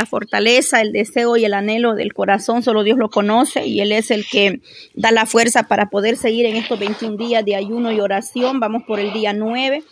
la 0.00 0.06
fortaleza, 0.06 0.80
el 0.80 0.92
deseo 0.92 1.36
y 1.36 1.44
el 1.44 1.52
anhelo 1.52 1.94
del 1.94 2.14
corazón, 2.14 2.62
solo 2.62 2.82
Dios 2.84 2.96
lo 2.96 3.10
conoce 3.10 3.66
y 3.66 3.80
Él 3.80 3.92
es 3.92 4.10
el 4.10 4.26
que 4.26 4.62
da 4.94 5.10
la 5.10 5.26
fuerza 5.26 5.64
para 5.64 5.90
poder 5.90 6.16
seguir 6.16 6.46
en 6.46 6.56
estos 6.56 6.78
21 6.78 7.18
días 7.18 7.44
de 7.44 7.54
ayuno 7.54 7.92
y 7.92 8.00
oración. 8.00 8.60
Vamos 8.60 8.84
por 8.86 8.98
el 8.98 9.12
día 9.12 9.34
9. 9.34 9.84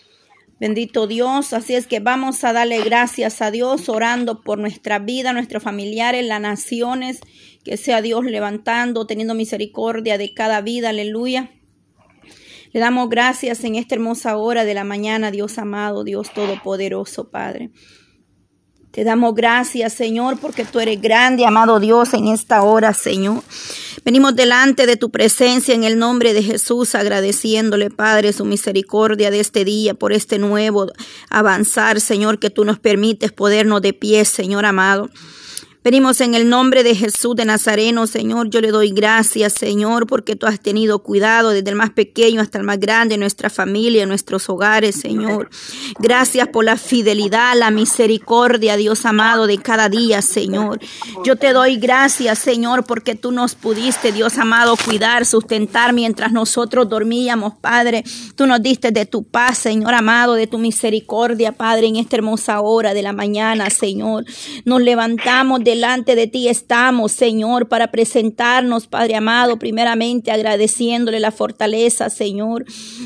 Bendito 0.58 1.06
Dios, 1.06 1.52
así 1.52 1.74
es 1.74 1.86
que 1.86 2.00
vamos 2.00 2.42
a 2.42 2.54
darle 2.54 2.82
gracias 2.82 3.42
a 3.42 3.50
Dios 3.50 3.90
orando 3.90 4.40
por 4.40 4.58
nuestra 4.58 4.98
vida, 4.98 5.34
nuestros 5.34 5.62
familiares, 5.62 6.24
las 6.24 6.40
naciones, 6.40 7.20
que 7.62 7.76
sea 7.76 8.00
Dios 8.00 8.24
levantando, 8.24 9.06
teniendo 9.06 9.34
misericordia 9.34 10.16
de 10.16 10.32
cada 10.32 10.62
vida, 10.62 10.88
aleluya. 10.88 11.50
Le 12.72 12.80
damos 12.80 13.10
gracias 13.10 13.62
en 13.62 13.74
esta 13.74 13.94
hermosa 13.94 14.38
hora 14.38 14.64
de 14.64 14.72
la 14.72 14.84
mañana, 14.84 15.30
Dios 15.30 15.58
amado, 15.58 16.02
Dios 16.02 16.32
todopoderoso, 16.32 17.30
Padre. 17.30 17.70
Te 18.98 19.04
damos 19.04 19.32
gracias, 19.36 19.92
Señor, 19.92 20.40
porque 20.40 20.64
tú 20.64 20.80
eres 20.80 21.00
grande, 21.00 21.46
amado 21.46 21.78
Dios, 21.78 22.14
en 22.14 22.26
esta 22.26 22.64
hora, 22.64 22.92
Señor. 22.92 23.44
Venimos 24.04 24.34
delante 24.34 24.86
de 24.86 24.96
tu 24.96 25.10
presencia 25.10 25.72
en 25.72 25.84
el 25.84 26.00
nombre 26.00 26.34
de 26.34 26.42
Jesús, 26.42 26.96
agradeciéndole, 26.96 27.90
Padre, 27.90 28.32
su 28.32 28.44
misericordia 28.44 29.30
de 29.30 29.38
este 29.38 29.64
día, 29.64 29.94
por 29.94 30.12
este 30.12 30.40
nuevo 30.40 30.88
avanzar, 31.30 32.00
Señor, 32.00 32.40
que 32.40 32.50
tú 32.50 32.64
nos 32.64 32.80
permites 32.80 33.30
podernos 33.30 33.82
de 33.82 33.92
pie, 33.92 34.24
Señor 34.24 34.66
amado. 34.66 35.08
Venimos 35.88 36.20
en 36.20 36.34
el 36.34 36.50
nombre 36.50 36.82
de 36.82 36.94
Jesús 36.94 37.34
de 37.34 37.46
Nazareno, 37.46 38.06
Señor. 38.06 38.50
Yo 38.50 38.60
le 38.60 38.72
doy 38.72 38.90
gracias, 38.90 39.54
Señor, 39.54 40.06
porque 40.06 40.36
tú 40.36 40.46
has 40.46 40.60
tenido 40.60 40.98
cuidado 40.98 41.48
desde 41.48 41.70
el 41.70 41.76
más 41.76 41.88
pequeño 41.88 42.42
hasta 42.42 42.58
el 42.58 42.64
más 42.64 42.78
grande, 42.78 43.16
nuestra 43.16 43.48
familia, 43.48 44.04
nuestros 44.04 44.50
hogares, 44.50 44.96
Señor. 44.96 45.48
Gracias 45.98 46.46
por 46.48 46.66
la 46.66 46.76
fidelidad, 46.76 47.56
la 47.56 47.70
misericordia, 47.70 48.76
Dios 48.76 49.06
amado, 49.06 49.46
de 49.46 49.56
cada 49.56 49.88
día, 49.88 50.20
Señor. 50.20 50.78
Yo 51.24 51.36
te 51.36 51.54
doy 51.54 51.78
gracias, 51.78 52.38
Señor, 52.38 52.84
porque 52.84 53.14
tú 53.14 53.32
nos 53.32 53.54
pudiste, 53.54 54.12
Dios 54.12 54.36
amado, 54.36 54.76
cuidar, 54.76 55.24
sustentar 55.24 55.94
mientras 55.94 56.32
nosotros 56.32 56.86
dormíamos, 56.90 57.54
Padre. 57.62 58.04
Tú 58.36 58.46
nos 58.46 58.60
diste 58.60 58.90
de 58.90 59.06
tu 59.06 59.22
paz, 59.22 59.56
Señor 59.56 59.94
amado, 59.94 60.34
de 60.34 60.46
tu 60.46 60.58
misericordia, 60.58 61.52
Padre, 61.52 61.86
en 61.86 61.96
esta 61.96 62.16
hermosa 62.16 62.60
hora 62.60 62.92
de 62.92 63.00
la 63.00 63.14
mañana, 63.14 63.70
Señor. 63.70 64.26
Nos 64.66 64.82
levantamos 64.82 65.64
de 65.64 65.77
delante 65.78 66.16
de 66.16 66.26
ti 66.26 66.48
estamos, 66.48 67.12
Señor, 67.12 67.68
para 67.68 67.92
presentarnos, 67.92 68.88
Padre 68.88 69.14
amado, 69.14 69.60
primeramente 69.60 70.32
agradeciéndole 70.32 71.20
la 71.20 71.30
fortaleza, 71.30 72.10
Señor. 72.10 72.64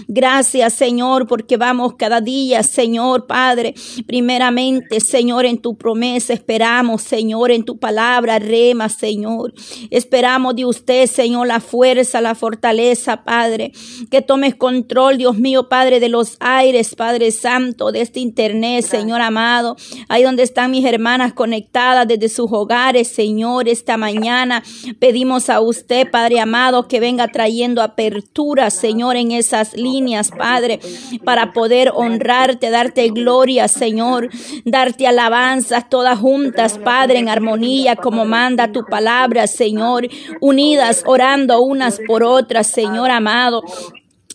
Gracias, 0.09 0.73
Señor, 0.73 1.27
porque 1.27 1.59
vamos 1.59 1.97
cada 1.99 2.23
día, 2.23 2.63
Señor, 2.63 3.27
Padre, 3.27 3.75
primeramente, 4.07 5.01
Señor, 5.01 5.45
en 5.45 5.59
tu 5.59 5.77
promesa, 5.77 6.33
esperamos, 6.33 7.03
Señor, 7.03 7.51
en 7.51 7.65
tu 7.67 7.79
palabra, 7.79 8.39
rema, 8.39 8.89
Señor. 8.89 9.53
Esperamos 9.91 10.57
de 10.57 10.65
usted, 10.65 11.07
Señor, 11.07 11.49
la 11.49 11.61
fuerza, 11.61 12.23
la 12.23 12.35
fortaleza, 12.35 13.23
Padre, 13.23 13.73
que 14.11 14.23
tomes 14.23 14.55
control, 14.55 15.19
Dios 15.19 15.37
mío, 15.37 15.69
Padre, 15.69 16.01
de 16.01 16.09
los 16.09 16.39
aires, 16.41 16.95
Padre 16.95 17.33
Santo, 17.33 17.93
de 17.93 18.01
este 18.01 18.21
internet, 18.21 18.83
Señor 18.83 19.21
amado, 19.21 19.77
ahí 20.09 20.23
donde 20.23 20.43
están 20.43 20.71
mis 20.71 20.87
hermanas 20.87 21.35
conectadas 21.35 22.09
desde 22.09 22.31
sus 22.31 22.51
hogares, 22.53 23.09
Señor, 23.09 23.69
esta 23.69 23.97
mañana. 23.97 24.63
Pedimos 24.99 25.51
a 25.51 25.61
usted, 25.61 26.11
Padre 26.11 26.41
amado, 26.41 26.89
que 26.89 27.01
venga 27.01 27.29
trayendo 27.29 27.83
apertura, 27.83 28.71
Señor, 28.71 29.17
en 29.17 29.33
esas 29.33 29.75
líneas, 29.77 30.31
Padre, 30.31 30.81
para 31.25 31.53
poder 31.53 31.91
honrarte, 31.95 32.71
darte 32.71 33.09
gloria, 33.09 33.69
Señor, 33.69 34.29
darte 34.65 35.07
alabanzas 35.07 35.89
todas 35.89 36.19
juntas, 36.19 36.79
Padre, 36.79 37.19
en 37.19 37.29
armonía, 37.29 37.97
como 37.97 38.25
manda 38.25 38.73
tu 38.73 38.85
palabra, 38.85 39.47
Señor, 39.47 40.09
unidas, 40.41 41.03
orando 41.07 41.63
unas 41.63 41.99
por 42.07 42.23
otras, 42.23 42.67
Señor 42.67 43.11
amado 43.11 43.63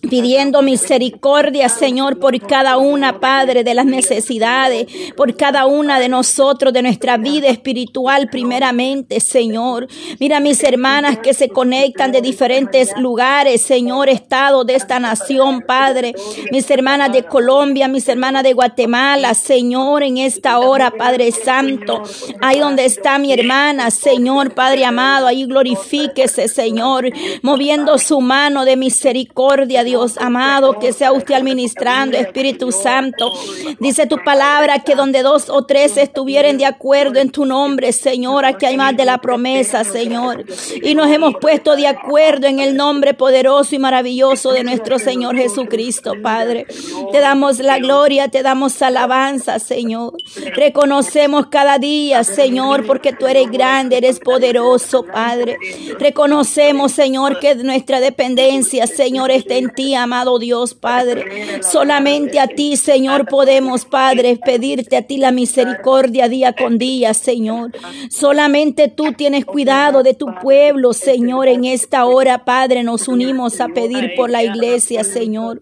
pidiendo 0.09 0.62
misericordia, 0.62 1.69
Señor, 1.69 2.19
por 2.19 2.40
cada 2.40 2.78
una, 2.78 3.19
Padre, 3.19 3.63
de 3.63 3.73
las 3.73 3.85
necesidades, 3.85 4.88
por 5.16 5.35
cada 5.35 5.66
una 5.66 6.00
de 6.00 6.09
nosotros, 6.09 6.73
de 6.73 6.81
nuestra 6.81 7.18
vida 7.18 7.47
espiritual, 7.47 8.29
primeramente, 8.29 9.19
Señor. 9.19 9.88
Mira 10.19 10.40
mis 10.40 10.63
hermanas 10.63 11.19
que 11.19 11.34
se 11.34 11.50
conectan 11.50 12.12
de 12.12 12.22
diferentes 12.22 12.95
lugares, 12.97 13.62
Señor, 13.62 14.09
estado 14.09 14.63
de 14.63 14.75
esta 14.75 15.00
nación, 15.00 15.62
Padre. 15.62 16.13
Mis 16.51 16.69
hermanas 16.69 17.12
de 17.12 17.24
Colombia, 17.24 17.88
mis 17.88 18.07
hermanas 18.07 18.44
de 18.44 18.53
Guatemala, 18.53 19.34
Señor, 19.34 20.03
en 20.03 20.18
esta 20.18 20.59
hora, 20.59 20.91
Padre 20.91 21.31
Santo, 21.31 22.03
ahí 22.41 22.59
donde 22.59 22.85
está 22.85 23.18
mi 23.18 23.34
hermana, 23.34 23.91
Señor, 23.91 24.53
Padre 24.53 24.85
amado, 24.85 25.28
ahí 25.28 25.45
glorifíquese, 25.45 26.47
Señor, 26.47 27.09
moviendo 27.41 27.97
su 27.97 28.22
mano 28.22 28.66
de 28.66 28.75
misericordia, 28.75 29.84
Dios 29.84 29.97
amado, 30.18 30.80
que 30.80 30.94
sea 30.94 31.12
usted 31.12 31.35
administrando, 31.35 32.18
Espíritu 32.18 32.72
Santo. 32.72 33.31
Dice 33.80 34.08
tu 34.08 34.18
palabra 34.24 34.80
que 34.80 34.96
donde 34.96 35.22
dos 35.22 35.50
o 35.50 35.66
tres 35.66 35.97
estuvieren 35.97 36.58
de 36.58 36.66
acuerdo 36.66 37.19
en 37.19 37.30
tu 37.30 37.46
nombre, 37.46 37.91
Señor, 37.91 38.46
aquí 38.46 38.66
hay 38.66 38.78
más 38.78 38.96
de 38.96 39.06
la 39.06 39.19
promesa, 39.19 39.84
Señor. 39.84 40.46
Y 40.81 40.96
nos 40.96 41.09
hemos 41.09 41.36
puesto 41.36 41.75
de 41.75 41.88
acuerdo 41.88 42.47
en 42.47 42.59
el 42.59 42.75
nombre 42.75 43.13
poderoso 43.13 43.75
y 43.75 43.80
maravilloso 43.80 44.52
de 44.52 44.63
nuestro 44.63 45.00
Señor 45.00 45.36
Jesucristo, 45.36 46.13
Padre. 46.22 46.66
Te 47.12 47.19
damos 47.19 47.59
la 47.59 47.80
gloria, 47.80 48.28
te 48.28 48.44
damos 48.44 48.81
alabanza, 48.81 49.59
Señor. 49.59 50.13
Reconocemos 50.56 51.47
cada 51.47 51.78
día, 51.78 52.24
Señor, 52.24 52.86
porque 52.86 53.13
tú 53.13 53.28
eres 53.28 53.50
grande, 53.52 53.97
eres 53.97 54.19
poderoso, 54.19 55.03
Padre. 55.03 55.57
Reconocemos, 56.00 56.91
Señor, 56.91 57.40
que 57.40 57.56
nuestra 57.56 58.00
dependencia, 58.00 58.88
Señor, 58.88 59.31
está 59.31 59.56
en 59.56 59.69
ti, 59.77 59.93
amado 59.93 60.39
Dios, 60.39 60.73
Padre. 60.73 61.61
Solamente 61.61 62.39
a 62.39 62.47
ti, 62.47 62.75
Señor, 62.77 63.27
podemos, 63.27 63.85
Padre, 63.85 64.39
pedirte 64.43 64.97
a 64.97 65.03
ti 65.03 65.17
la 65.17 65.31
misericordia 65.31 66.27
día 66.27 66.53
con 66.53 66.79
día, 66.79 67.13
Señor. 67.13 67.71
Solamente 68.09 68.88
tú 68.88 69.13
tienes 69.13 69.45
cuidado 69.45 70.01
de 70.01 70.15
tu 70.15 70.33
pueblo, 70.41 70.93
Señor. 70.93 71.47
En 71.47 71.63
esta 71.63 72.05
hora, 72.05 72.43
Padre, 72.43 72.81
nos 72.81 73.07
unimos 73.07 73.61
a 73.61 73.67
pedir 73.67 74.15
por 74.17 74.31
la 74.31 74.43
iglesia, 74.43 75.03
Señor. 75.03 75.61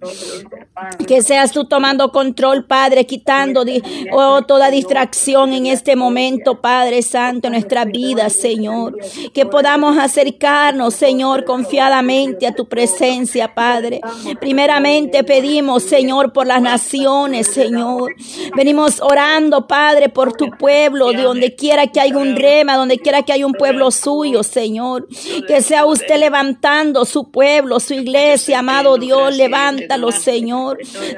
Que 1.08 1.22
seas 1.22 1.53
tú 1.53 1.66
tomando 1.66 2.12
control, 2.12 2.66
Padre, 2.66 3.06
quitando 3.06 3.63
oh, 4.12 4.41
toda 4.41 4.69
distracción 4.69 5.53
en 5.53 5.68
este 5.68 5.96
momento, 5.96 6.59
Padre 6.59 7.02
Santo, 7.02 7.47
en 7.47 7.53
nuestra 7.53 7.86
vida, 7.86 8.30
Señor. 8.30 8.97
Que 9.34 9.46
podamos 9.46 9.97
acercarnos, 9.97 10.94
Señor, 10.94 11.46
confiadamente 11.46 12.46
a 12.46 12.53
tu 12.53 12.68
presencia, 12.68 13.56
Padre. 13.56 14.02
Primeramente 14.41 15.24
pedimos, 15.24 15.84
Señor, 15.84 16.34
por 16.34 16.46
las 16.46 16.62
naciones, 16.62 17.47
Señor. 17.47 18.13
Venimos 18.57 19.00
orando, 19.00 19.68
Padre, 19.68 20.09
por 20.09 20.34
tu 20.34 20.50
pueblo, 20.52 21.12
de 21.13 21.22
donde 21.22 21.56
quiera 21.56 21.88
que 21.88 22.02
haya 22.02 22.18
un 22.18 22.36
rema, 22.36 22.75
donde 22.75 23.00
quiera 23.00 23.24
que 23.24 23.31
haya 23.31 23.46
un 23.46 23.53
pueblo 23.53 23.92
suyo, 23.92 24.44
Señor. 24.44 25.07
Que 25.47 25.62
sea 25.62 25.86
usted 25.86 26.19
levantando 26.19 27.06
su 27.06 27.31
pueblo, 27.31 27.80
su 27.80 27.94
iglesia, 27.94 28.59
amado 28.59 28.97
Dios, 28.97 29.36
levántalo, 29.38 30.12
Señor. 30.12 30.64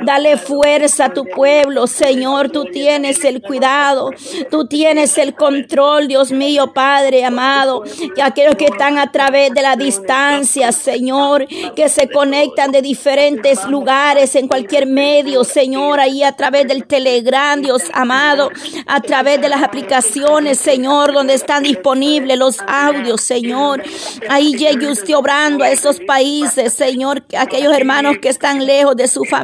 Dale 0.04 0.38
fuerza 0.38 1.06
a 1.06 1.14
tu 1.14 1.26
pueblo, 1.26 1.88
Señor. 1.88 2.50
Tú 2.50 2.66
tienes 2.66 3.24
el 3.24 3.42
cuidado, 3.42 4.12
tú 4.50 4.68
tienes 4.68 5.18
el 5.18 5.34
control, 5.36 6.08
Dios 6.08 6.32
mío, 6.32 6.74
Padre 6.74 7.26
amado. 7.26 7.84
Que 8.16 8.22
aquellos 8.22 8.56
que 8.56 8.66
están 8.66 8.98
a 8.98 9.12
través 9.12 9.54
de 9.54 9.62
la 9.62 9.76
distancia, 9.76 10.72
Señor, 10.72 11.48
que 11.76 11.90
se 11.90 12.10
conectan 12.10 12.72
de 12.72 12.82
diferentes 12.82 13.66
lugares, 13.66 14.36
en 14.36 14.48
cualquier 14.48 14.86
medio, 14.86 15.44
Señor, 15.44 16.00
ahí 16.00 16.24
a 16.24 16.32
través 16.32 16.68
del 16.68 16.86
Telegram, 16.86 17.62
Dios 17.62 17.84
amado, 17.94 18.50
a 18.86 19.02
través 19.02 19.42
de 19.42 19.50
las 19.50 19.64
aplicaciones, 19.64 20.58
Señor, 20.58 21.14
donde 21.14 21.34
están 21.34 21.64
disponibles 21.64 22.38
los 22.38 22.58
audios, 22.68 23.22
Señor. 23.22 23.84
Ahí 24.30 24.56
llegue 24.56 24.88
usted 24.88 25.16
obrando 25.16 25.64
a 25.64 25.70
esos 25.70 26.00
países, 26.00 26.74
Señor, 26.74 27.24
aquellos 27.38 27.74
hermanos 27.74 28.18
que 28.22 28.30
están 28.30 28.66
lejos 28.66 28.96
de 28.96 29.08
su 29.08 29.24
familia, 29.24 29.37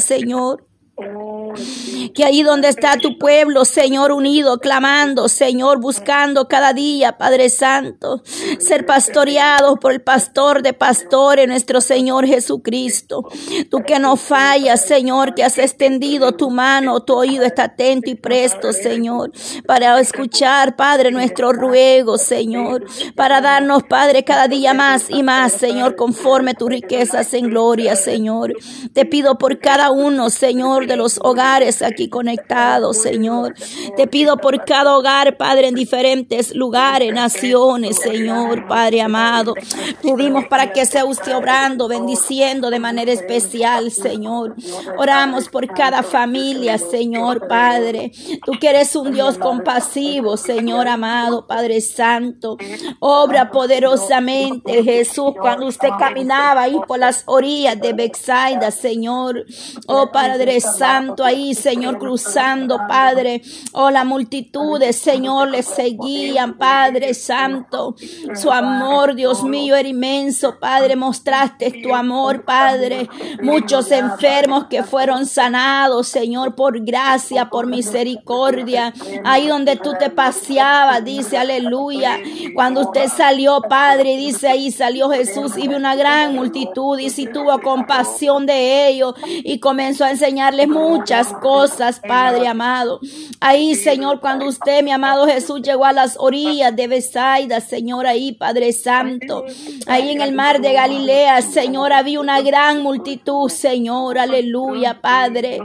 Señor. 0.00 0.66
Que 2.14 2.24
ahí 2.24 2.42
donde 2.42 2.68
está 2.68 2.96
tu 2.96 3.18
pueblo, 3.18 3.64
Señor, 3.64 4.12
unido, 4.12 4.58
clamando, 4.58 5.28
Señor, 5.28 5.80
buscando 5.80 6.48
cada 6.48 6.72
día, 6.72 7.18
Padre 7.18 7.48
Santo, 7.50 8.22
ser 8.58 8.86
pastoreados 8.86 9.78
por 9.78 9.92
el 9.92 10.02
pastor 10.02 10.62
de 10.62 10.72
pastores, 10.72 11.48
nuestro 11.48 11.80
Señor 11.80 12.26
Jesucristo. 12.26 13.28
Tú 13.70 13.82
que 13.86 13.98
no 13.98 14.16
fallas, 14.16 14.84
Señor, 14.84 15.34
que 15.34 15.44
has 15.44 15.58
extendido 15.58 16.32
tu 16.32 16.50
mano, 16.50 17.00
tu 17.00 17.14
oído 17.14 17.44
está 17.44 17.64
atento 17.64 18.10
y 18.10 18.14
presto, 18.14 18.72
Señor, 18.72 19.32
para 19.66 19.98
escuchar, 20.00 20.76
Padre, 20.76 21.10
nuestro 21.10 21.52
ruego, 21.52 22.18
Señor, 22.18 22.84
para 23.14 23.40
darnos, 23.40 23.82
Padre, 23.84 24.24
cada 24.24 24.48
día 24.48 24.74
más 24.74 25.06
y 25.08 25.22
más, 25.22 25.52
Señor, 25.52 25.96
conforme 25.96 26.54
tus 26.54 26.68
riquezas 26.68 27.32
en 27.34 27.50
gloria, 27.50 27.96
Señor. 27.96 28.52
Te 28.92 29.04
pido 29.04 29.38
por 29.38 29.58
cada 29.58 29.90
uno, 29.90 30.30
Señor, 30.30 30.86
de 30.86 30.96
los 30.96 31.18
hogares 31.22 31.82
aquí 31.96 32.08
conectados, 32.10 32.98
Señor. 32.98 33.54
Te 33.96 34.06
pido 34.06 34.36
por 34.36 34.64
cada 34.64 34.96
hogar, 34.96 35.38
Padre, 35.38 35.68
en 35.68 35.74
diferentes 35.74 36.54
lugares, 36.54 37.12
naciones, 37.12 37.96
Señor, 37.96 38.68
Padre 38.68 39.00
amado. 39.00 39.54
Pedimos 40.02 40.44
para 40.46 40.72
que 40.72 40.84
sea 40.84 41.06
usted 41.06 41.34
obrando, 41.34 41.88
bendiciendo 41.88 42.68
de 42.68 42.78
manera 42.78 43.12
especial, 43.12 43.90
Señor. 43.90 44.54
Oramos 44.98 45.48
por 45.48 45.66
cada 45.68 46.02
familia, 46.02 46.76
Señor, 46.76 47.48
Padre. 47.48 48.12
Tú 48.44 48.52
que 48.60 48.68
eres 48.68 48.94
un 48.94 49.12
Dios 49.12 49.38
compasivo, 49.38 50.36
Señor 50.36 50.88
amado, 50.88 51.46
Padre 51.46 51.80
Santo. 51.80 52.58
Obra 53.00 53.50
poderosamente, 53.50 54.82
Jesús, 54.82 55.32
cuando 55.40 55.66
usted 55.66 55.88
caminaba 55.98 56.62
ahí 56.62 56.76
por 56.86 56.98
las 56.98 57.22
orillas 57.26 57.80
de 57.80 57.94
Bexaida, 57.94 58.70
Señor. 58.70 59.46
Oh 59.86 60.10
Padre 60.12 60.60
Santo, 60.60 61.24
ahí, 61.24 61.54
Señor, 61.54 61.85
cruzando, 61.94 62.78
Padre. 62.88 63.42
Oh, 63.72 63.90
la 63.90 64.04
multitud 64.04 64.78
de 64.78 64.92
Señor, 64.92 65.50
le 65.50 65.62
seguían, 65.62 66.58
Padre 66.58 67.14
Santo. 67.14 67.96
Su 68.34 68.50
amor, 68.50 69.14
Dios 69.14 69.42
mío, 69.42 69.76
era 69.76 69.88
inmenso, 69.88 70.58
Padre. 70.58 70.96
Mostraste 70.96 71.82
tu 71.82 71.94
amor, 71.94 72.44
Padre. 72.44 73.08
Muchos 73.42 73.90
enfermos 73.90 74.66
que 74.66 74.82
fueron 74.82 75.26
sanados, 75.26 76.08
Señor, 76.08 76.54
por 76.54 76.80
gracia, 76.84 77.48
por 77.48 77.66
misericordia. 77.66 78.92
Ahí 79.24 79.48
donde 79.48 79.76
tú 79.76 79.92
te 79.98 80.10
paseabas, 80.10 81.04
dice, 81.04 81.38
aleluya. 81.38 82.18
Cuando 82.54 82.82
usted 82.82 83.08
salió, 83.08 83.60
Padre, 83.62 84.16
dice 84.16 84.48
ahí 84.48 84.70
salió 84.70 85.10
Jesús 85.10 85.52
y 85.56 85.68
vio 85.68 85.76
una 85.76 85.94
gran 85.94 86.34
multitud 86.34 86.98
y 86.98 87.10
si 87.10 87.26
tuvo 87.26 87.60
compasión 87.60 88.46
de 88.46 88.88
ellos 88.88 89.14
y 89.26 89.58
comenzó 89.58 90.04
a 90.04 90.10
enseñarles 90.10 90.68
muchas 90.68 91.32
cosas, 91.34 91.75
Padre 92.06 92.46
amado. 92.46 93.00
Ahí, 93.40 93.74
Señor, 93.74 94.20
cuando 94.20 94.46
usted, 94.46 94.82
mi 94.82 94.90
amado 94.90 95.26
Jesús, 95.26 95.62
llegó 95.62 95.84
a 95.84 95.92
las 95.92 96.16
orillas 96.18 96.74
de 96.74 96.86
Besaida, 96.86 97.60
Señor, 97.60 98.06
ahí, 98.06 98.32
Padre 98.32 98.72
Santo, 98.72 99.44
ahí 99.86 100.10
en 100.10 100.20
el 100.20 100.32
mar 100.32 100.60
de 100.60 100.72
Galilea, 100.72 101.42
Señor, 101.42 101.92
había 101.92 102.20
una 102.20 102.40
gran 102.40 102.82
multitud, 102.82 103.48
Señor, 103.48 104.18
aleluya, 104.18 105.00
Padre. 105.00 105.60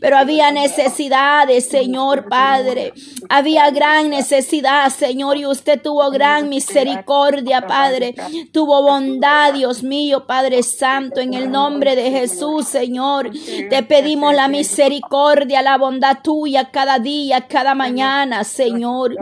Pero 0.00 0.16
había 0.16 0.50
necesidades, 0.50 1.66
Señor, 1.68 2.28
Padre. 2.28 2.92
Había 3.28 3.70
gran 3.70 4.10
necesidad, 4.10 4.90
Señor, 4.90 5.36
y 5.36 5.46
usted 5.46 5.80
tuvo 5.80 6.10
gran 6.10 6.48
misericordia, 6.48 7.66
Padre. 7.66 8.14
Tuvo 8.52 8.82
bondad, 8.82 9.54
Dios 9.54 9.82
mío, 9.82 10.26
Padre 10.26 10.62
Santo, 10.62 11.20
en 11.20 11.34
el 11.34 11.50
nombre 11.50 11.96
de 11.96 12.10
Jesús, 12.10 12.66
Señor. 12.68 13.30
Te 13.70 13.82
pedimos 13.82 14.34
la 14.34 14.48
misericordia, 14.48 15.43
la 15.62 15.78
bondad 15.78 16.18
tuya 16.22 16.70
cada 16.70 16.98
día, 16.98 17.46
cada 17.48 17.74
mañana, 17.74 18.44
Señor. 18.44 19.16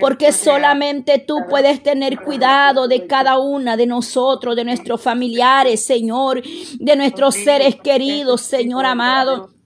Porque 0.00 0.32
solamente 0.32 1.18
tú 1.18 1.38
puedes 1.48 1.82
tener 1.82 2.20
cuidado 2.20 2.88
de 2.88 3.06
cada 3.06 3.38
una 3.38 3.76
de 3.76 3.86
nosotros, 3.86 4.56
de 4.56 4.64
nuestros 4.64 5.00
familiares, 5.00 5.84
Señor, 5.84 6.42
de 6.78 6.96
nuestros 6.96 7.34
seres 7.34 7.76
queridos, 7.76 8.40
Señor 8.40 8.84
amado. 8.84 9.57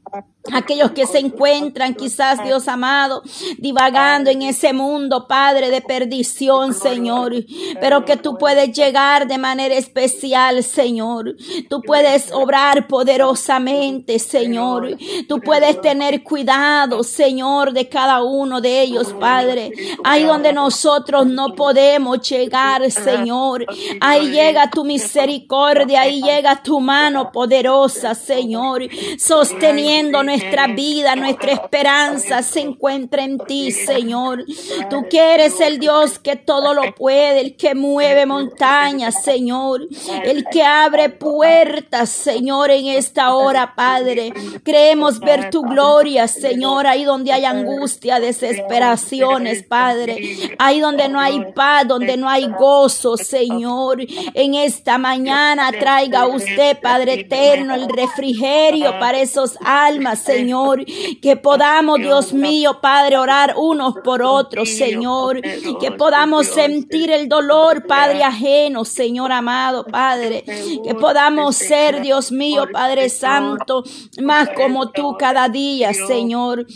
Aquellos 0.51 0.91
que 0.91 1.07
se 1.07 1.21
encuentran 1.21 1.95
quizás, 1.95 2.43
Dios 2.43 2.67
amado, 2.67 3.23
divagando 3.59 4.29
en 4.29 4.43
ese 4.43 4.73
mundo, 4.73 5.29
Padre, 5.29 5.71
de 5.71 5.81
perdición, 5.81 6.75
Señor. 6.75 7.33
Pero 7.81 8.05
que 8.05 8.17
tú 8.17 8.37
puedes 8.39 8.73
llegar 8.73 9.29
de 9.29 9.39
manera 9.39 9.77
especial, 9.77 10.65
Señor. 10.65 11.37
Tú 11.69 11.81
puedes 11.81 12.33
obrar 12.33 12.89
poderosamente, 12.89 14.19
Señor. 14.19 14.97
Tú 15.29 15.41
puedes 15.41 15.81
tener 15.81 16.25
cuidado, 16.25 17.05
Señor, 17.05 17.73
de 17.73 17.89
cada 17.89 18.25
uno 18.25 18.61
de 18.61 18.83
ellos, 18.83 19.15
Padre. 19.21 19.71
Ahí 20.03 20.25
donde 20.25 20.53
nosotros 20.53 21.25
no 21.25 21.55
podemos 21.55 22.21
llegar, 22.29 22.91
Señor. 22.91 23.65
Ahí 24.01 24.33
llega 24.33 24.71
tu 24.71 24.85
misericordia, 24.85 26.01
ahí 26.01 26.21
llega 26.21 26.61
tu 26.65 26.81
mano 26.81 27.31
poderosa, 27.31 28.17
Señor, 28.17 28.83
sosteniendo 29.19 30.25
nuestra 30.33 30.67
vida, 30.69 31.15
nuestra 31.15 31.53
esperanza 31.53 32.43
se 32.43 32.61
encuentra 32.61 33.23
en 33.23 33.39
ti, 33.39 33.71
Señor. 33.71 34.45
Tú 34.89 35.07
quieres 35.11 35.61
el 35.61 35.79
Dios 35.79 36.19
que 36.19 36.37
todo 36.37 36.73
lo 36.73 36.95
puede, 36.95 37.41
el 37.41 37.57
que 37.57 37.75
mueve 37.75 38.25
montañas, 38.25 39.23
Señor, 39.23 39.87
el 40.25 40.45
que 40.51 40.63
abre 40.63 41.11
puertas, 41.11 42.09
Señor, 42.09 42.71
en 42.71 42.87
esta 42.87 43.35
hora, 43.35 43.75
Padre. 43.75 44.33
Creemos 44.63 45.21
ver 45.21 45.51
tu 45.51 45.63
gloria, 45.63 46.27
Señor, 46.29 46.87
ahí 46.87 47.05
donde 47.05 47.33
hay 47.33 47.45
angustia, 47.45 48.19
desesperaciones, 48.19 49.63
Padre. 49.65 50.17
Ahí 50.59 50.81
donde 50.81 51.09
no 51.09 51.21
hay 51.21 51.53
paz, 51.55 51.87
donde 51.87 52.17
no 52.17 52.29
hay 52.29 52.47
gozo, 52.49 53.17
Señor. 53.17 54.01
En 54.35 54.55
esta 54.55 54.97
mañana 54.97 55.71
traiga 55.73 56.27
usted, 56.27 56.79
Padre 56.81 57.15
eterno, 57.15 57.75
el 57.75 57.89
refrigerio 57.89 58.99
para 58.99 59.21
esos 59.21 59.59
almas, 59.65 60.22
Señor. 60.23 60.85
Que 61.21 61.37
podamos, 61.37 61.99
Dios 61.99 62.33
mío, 62.33 62.79
Padre, 62.81 63.19
orar 63.19 63.55
unos 63.57 63.95
por 64.05 64.23
otros, 64.23 64.69
Señor. 64.69 65.41
Que 65.81 65.91
podamos 65.93 66.47
sentir 66.47 67.11
el 67.11 67.29
dolor, 67.29 67.87
Padre 67.87 68.23
ajeno, 68.25 68.85
Señor 68.85 69.33
amado, 69.33 69.85
Padre. 69.85 70.45
Que 70.85 70.95
podamos 70.95 71.57
ser, 71.57 72.01
Dios 72.01 72.33
mío, 72.33 72.67
Padre 72.73 73.09
Santo, 73.09 73.83
más 74.23 74.49
como 74.51 74.91
tú 74.91 75.17
cada 75.19 75.49
día, 75.49 75.93
Señor. 75.93 76.67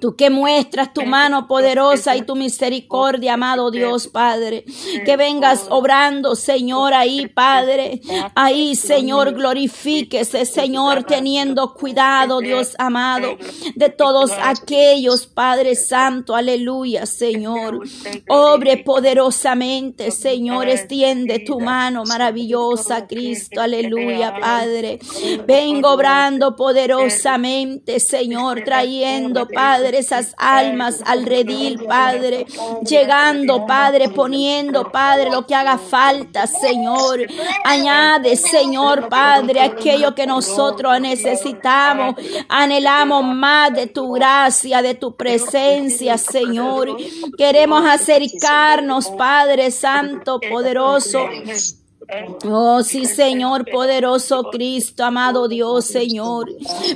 Tú 0.00 0.16
que 0.16 0.30
muestras 0.30 0.92
tu 0.92 1.02
mano 1.02 1.46
poderosa 1.46 2.16
y 2.16 2.22
tu 2.22 2.34
misericordia, 2.34 3.34
amado 3.34 3.70
Dios 3.70 4.08
Padre. 4.08 4.64
Que 5.04 5.16
vengas 5.16 5.66
obrando, 5.70 6.34
Señor, 6.34 6.92
ahí, 6.92 7.28
Padre. 7.28 8.00
Ahí, 8.34 8.74
Señor, 8.74 9.32
glorifíquese, 9.34 10.44
Señor, 10.44 11.04
teniendo 11.04 11.74
cuidado, 11.74 12.40
Dios 12.40 12.74
amado, 12.78 13.36
de 13.76 13.88
todos 13.90 14.32
aquellos, 14.42 15.26
Padre 15.26 15.76
Santo, 15.76 16.34
aleluya, 16.34 17.06
Señor. 17.06 17.80
Obre 18.28 18.78
poderosamente, 18.78 20.10
Señor, 20.10 20.68
extiende 20.68 21.38
tu 21.38 21.60
mano 21.60 22.04
maravillosa, 22.04 23.06
Cristo, 23.06 23.60
aleluya, 23.60 24.34
Padre. 24.40 24.98
Vengo 25.46 25.90
obrando 25.90 26.56
poderosamente, 26.56 28.00
Señor, 28.00 28.62
trayendo 28.64 29.43
Padre, 29.48 29.98
esas 29.98 30.34
almas 30.38 31.02
al 31.04 31.24
redil, 31.24 31.84
Padre, 31.84 32.46
llegando, 32.86 33.66
Padre, 33.66 34.08
poniendo, 34.08 34.90
Padre, 34.90 35.30
lo 35.30 35.46
que 35.46 35.54
haga 35.54 35.78
falta, 35.78 36.46
Señor. 36.46 37.20
Añade, 37.64 38.36
Señor, 38.36 39.08
Padre, 39.08 39.60
aquello 39.60 40.14
que 40.14 40.26
nosotros 40.26 41.00
necesitamos, 41.00 42.14
anhelamos 42.48 43.24
más 43.24 43.72
de 43.74 43.86
tu 43.86 44.12
gracia, 44.12 44.82
de 44.82 44.94
tu 44.94 45.16
presencia, 45.16 46.18
Señor. 46.18 46.96
Queremos 47.36 47.84
acercarnos, 47.84 49.08
Padre 49.10 49.70
Santo, 49.70 50.40
poderoso. 50.40 51.28
Oh, 52.44 52.82
sí, 52.82 53.06
Señor, 53.06 53.64
poderoso 53.70 54.44
Cristo, 54.50 55.04
amado 55.04 55.48
Dios, 55.48 55.86
Señor, 55.86 56.50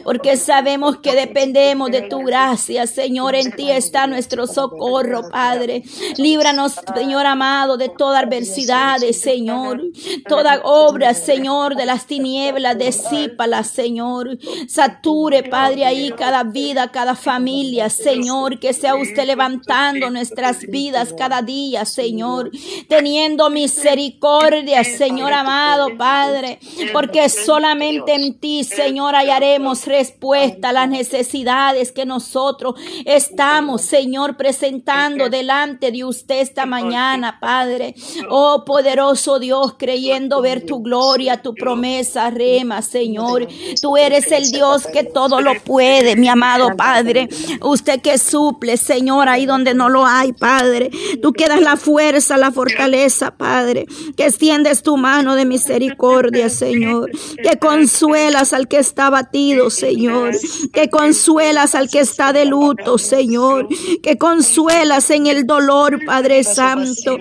porque 0.04 0.36
sabemos 0.36 0.98
que 0.98 1.14
dependemos 1.14 1.90
de 1.90 2.02
tu 2.02 2.18
gracia, 2.20 2.86
Señor, 2.86 3.34
en 3.34 3.52
ti 3.52 3.70
está 3.70 4.06
nuestro 4.06 4.46
socorro, 4.46 5.30
Padre. 5.30 5.82
Líbranos, 6.16 6.74
Señor 6.94 7.26
amado, 7.26 7.76
de 7.76 7.88
toda 7.88 8.20
adversidad, 8.20 8.98
Señor, 9.12 9.82
toda 10.28 10.60
obra, 10.64 11.14
Señor, 11.14 11.74
de 11.74 11.86
las 11.86 12.06
tinieblas, 12.06 12.78
desípala, 12.78 13.64
Señor. 13.64 14.38
Sature, 14.68 15.42
Padre, 15.44 15.86
ahí 15.86 16.12
cada 16.12 16.44
vida, 16.44 16.90
cada 16.90 17.14
familia, 17.14 17.88
Señor, 17.88 18.58
que 18.58 18.72
sea 18.72 18.94
usted 18.94 19.26
levantando 19.26 20.10
nuestras 20.10 20.60
vidas 20.66 21.14
cada 21.16 21.42
día, 21.42 21.84
Señor, 21.84 22.50
teniendo 22.88 23.48
misericordia, 23.50 24.84
Señor 24.84 25.07
amado 25.10 25.96
Padre, 25.96 26.58
porque 26.92 27.28
solamente 27.28 28.14
en 28.14 28.38
ti, 28.38 28.64
Señor, 28.64 29.14
hallaremos 29.14 29.86
respuesta 29.86 30.70
a 30.70 30.72
las 30.72 30.88
necesidades 30.88 31.92
que 31.92 32.06
nosotros 32.06 32.74
estamos, 33.04 33.82
Señor, 33.82 34.36
presentando 34.36 35.28
delante 35.28 35.90
de 35.90 36.04
usted 36.04 36.40
esta 36.40 36.66
mañana, 36.66 37.38
Padre. 37.40 37.94
Oh 38.30 38.64
poderoso 38.64 39.38
Dios, 39.38 39.74
creyendo 39.78 40.40
ver 40.40 40.64
tu 40.64 40.82
gloria, 40.82 41.42
tu 41.42 41.54
promesa, 41.54 42.30
rema, 42.30 42.82
Señor. 42.82 43.46
Tú 43.80 43.96
eres 43.96 44.30
el 44.32 44.50
Dios 44.50 44.86
que 44.86 45.04
todo 45.04 45.40
lo 45.40 45.52
puede, 45.64 46.16
mi 46.16 46.28
amado 46.28 46.76
Padre. 46.76 47.28
Usted 47.60 48.00
que 48.00 48.18
suple, 48.18 48.76
Señor, 48.76 49.28
ahí 49.28 49.46
donde 49.46 49.74
no 49.74 49.88
lo 49.88 50.06
hay, 50.06 50.32
Padre. 50.32 50.90
Tú 51.22 51.32
que 51.32 51.46
das 51.46 51.60
la 51.60 51.76
fuerza, 51.76 52.36
la 52.36 52.52
fortaleza, 52.52 53.30
Padre, 53.32 53.86
que 54.16 54.26
extiendes 54.26 54.82
tu 54.82 54.87
mano 54.96 55.34
de 55.34 55.44
misericordia, 55.44 56.48
Señor. 56.48 57.10
Que 57.42 57.58
consuelas 57.58 58.52
al 58.52 58.68
que 58.68 58.78
está 58.78 59.06
abatido, 59.06 59.70
Señor. 59.70 60.32
Que 60.72 60.88
consuelas 60.88 61.74
al 61.74 61.88
que 61.88 62.00
está 62.00 62.32
de 62.32 62.44
luto, 62.44 62.98
Señor. 62.98 63.68
Que 64.02 64.16
consuelas 64.18 65.10
en 65.10 65.26
el 65.26 65.46
dolor, 65.46 66.04
Padre 66.04 66.44
Santo. 66.44 67.18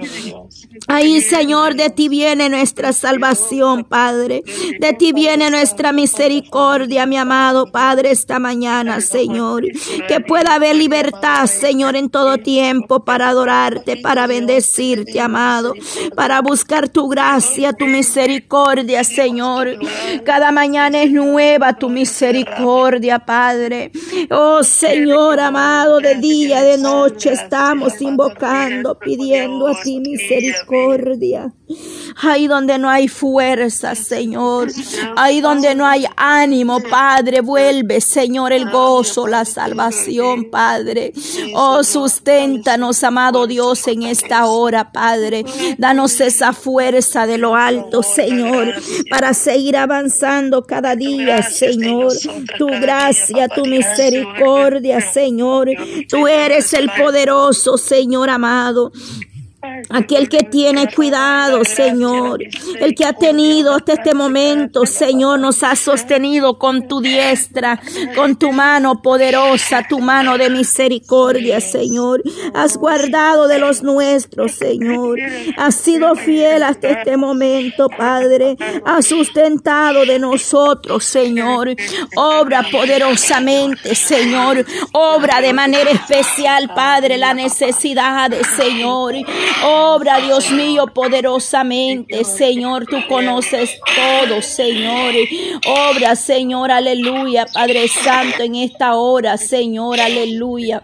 Ahí, 0.88 1.22
Señor, 1.22 1.76
de 1.76 1.90
ti 1.90 2.08
viene 2.08 2.50
nuestra 2.50 2.94
salvación, 2.94 3.84
Padre. 3.84 4.44
De 4.80 4.94
ti 4.94 5.12
viene 5.12 5.50
nuestra 5.50 5.92
misericordia, 5.92 7.06
mi 7.06 7.18
amado 7.18 7.68
Padre, 7.72 8.12
esta 8.12 8.40
mañana, 8.40 9.02
Señor. 9.02 9.64
Que 10.08 10.20
pueda 10.20 10.56
haber 10.56 10.76
libertad, 10.76 11.46
Señor, 11.48 11.96
en 11.96 12.10
todo 12.10 12.38
tiempo 12.38 13.04
para 13.04 13.30
adorarte, 13.30 13.98
para 13.98 14.28
bendecirte, 14.28 15.20
amado, 15.20 15.74
para 16.16 16.42
buscar 16.42 16.90
tu 16.90 17.08
gracia, 17.08 17.57
tu 17.78 17.86
misericordia, 17.86 19.04
Señor. 19.04 19.78
Cada 20.26 20.52
mañana 20.52 21.02
es 21.02 21.12
nueva 21.12 21.74
tu 21.74 21.90
misericordia, 21.90 23.20
Padre. 23.20 23.92
Oh, 24.30 24.64
Señor 24.64 25.40
amado, 25.40 26.00
de 26.00 26.16
día, 26.16 26.62
de 26.62 26.78
noche 26.78 27.34
estamos 27.34 28.02
invocando, 28.02 28.98
pidiendo 29.00 29.68
a 29.68 29.82
ti 29.82 30.00
misericordia. 30.00 31.52
Ahí 32.22 32.48
donde 32.48 32.78
no 32.78 32.90
hay 32.90 33.08
fuerza, 33.08 33.94
Señor. 33.96 34.70
Ahí 35.16 35.42
donde 35.42 35.76
no 35.76 35.86
hay 35.86 36.06
ánimo, 36.16 36.80
Padre, 36.80 37.42
vuelve, 37.42 38.00
Señor, 38.02 38.54
el 38.54 38.70
gozo, 38.70 39.28
la 39.28 39.44
salvación, 39.46 40.50
Padre. 40.50 41.12
Oh, 41.54 41.84
susténtanos, 41.84 43.04
amado 43.04 43.48
Dios, 43.48 43.88
en 43.88 44.04
esta 44.04 44.46
hora, 44.46 44.92
Padre. 44.92 45.46
Danos 45.78 46.20
esa 46.22 46.54
fuerza 46.54 47.28
de 47.28 47.38
lo 47.38 47.47
alto, 47.56 48.04
Señor, 48.04 48.74
para 49.10 49.34
seguir 49.34 49.78
avanzando 49.78 50.64
cada 50.64 50.96
día, 50.96 51.42
Señor. 51.44 52.14
Tu 52.58 52.68
gracia, 52.68 53.48
tu 53.48 53.66
misericordia, 53.66 55.02
Señor. 55.02 55.70
Tú 56.10 56.28
eres 56.28 56.74
el 56.74 56.90
poderoso, 56.92 57.78
Señor 57.78 58.30
amado. 58.30 58.92
Aquel 59.90 60.28
que 60.28 60.44
tiene 60.44 60.88
cuidado, 60.94 61.64
Señor. 61.64 62.40
El 62.80 62.94
que 62.94 63.06
ha 63.06 63.14
tenido 63.14 63.76
hasta 63.76 63.94
este 63.94 64.14
momento, 64.14 64.86
Señor, 64.86 65.40
nos 65.40 65.64
ha 65.64 65.76
sostenido 65.76 66.58
con 66.58 66.88
tu 66.88 67.00
diestra, 67.00 67.80
con 68.16 68.36
tu 68.36 68.52
mano 68.52 69.02
poderosa, 69.02 69.86
tu 69.88 70.00
mano 70.00 70.38
de 70.38 70.50
misericordia, 70.50 71.62
Señor. 71.62 72.22
Has 72.54 72.78
guardado 72.78 73.48
de 73.48 73.60
los 73.60 73.82
nuestros, 73.84 74.54
Señor. 74.54 75.20
Has 75.58 75.76
sido 75.76 76.16
fiel 76.16 76.64
hasta 76.64 76.90
este 76.90 77.16
momento, 77.16 77.88
Padre. 77.90 78.58
Has 78.86 79.06
sustentado 79.06 80.06
de 80.06 80.20
nosotros, 80.20 81.04
Señor. 81.04 81.76
Obra 82.16 82.66
poderosamente, 82.70 83.96
Señor. 83.96 84.66
Obra 84.92 85.42
de 85.42 85.54
manera 85.54 85.92
especial, 85.92 86.72
Padre, 86.76 87.18
la 87.18 87.34
necesidad, 87.34 88.32
Señor. 88.58 89.16
Obra, 89.78 90.20
Dios 90.20 90.52
mío, 90.52 90.88
poderosamente, 90.88 92.24
Señor, 92.24 92.86
tú 92.86 92.98
conoces 93.08 93.80
todo, 93.96 94.42
Señor. 94.42 95.14
Obra, 95.92 96.16
Señor, 96.16 96.72
aleluya, 96.72 97.46
Padre 97.46 97.88
Santo, 97.88 98.44
en 98.44 98.56
esta 98.56 98.96
hora, 98.96 99.38
Señor, 99.38 100.00
aleluya. 100.00 100.84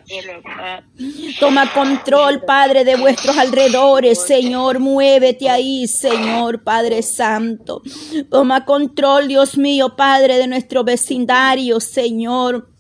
Toma 1.40 1.74
control, 1.74 2.42
Padre, 2.42 2.84
de 2.84 2.96
vuestros 2.96 3.38
alrededores, 3.38 4.22
Señor. 4.22 4.80
Muévete 4.80 5.50
ahí, 5.50 5.88
Señor, 5.88 6.64
Padre 6.64 7.02
Santo. 7.02 7.82
Toma 8.30 8.66
control, 8.66 9.28
Dios 9.28 9.58
mío, 9.58 9.96
Padre, 9.96 10.38
de 10.38 10.48
nuestro 10.48 10.84
vecindario, 10.84 11.80
Señor. 11.80 12.73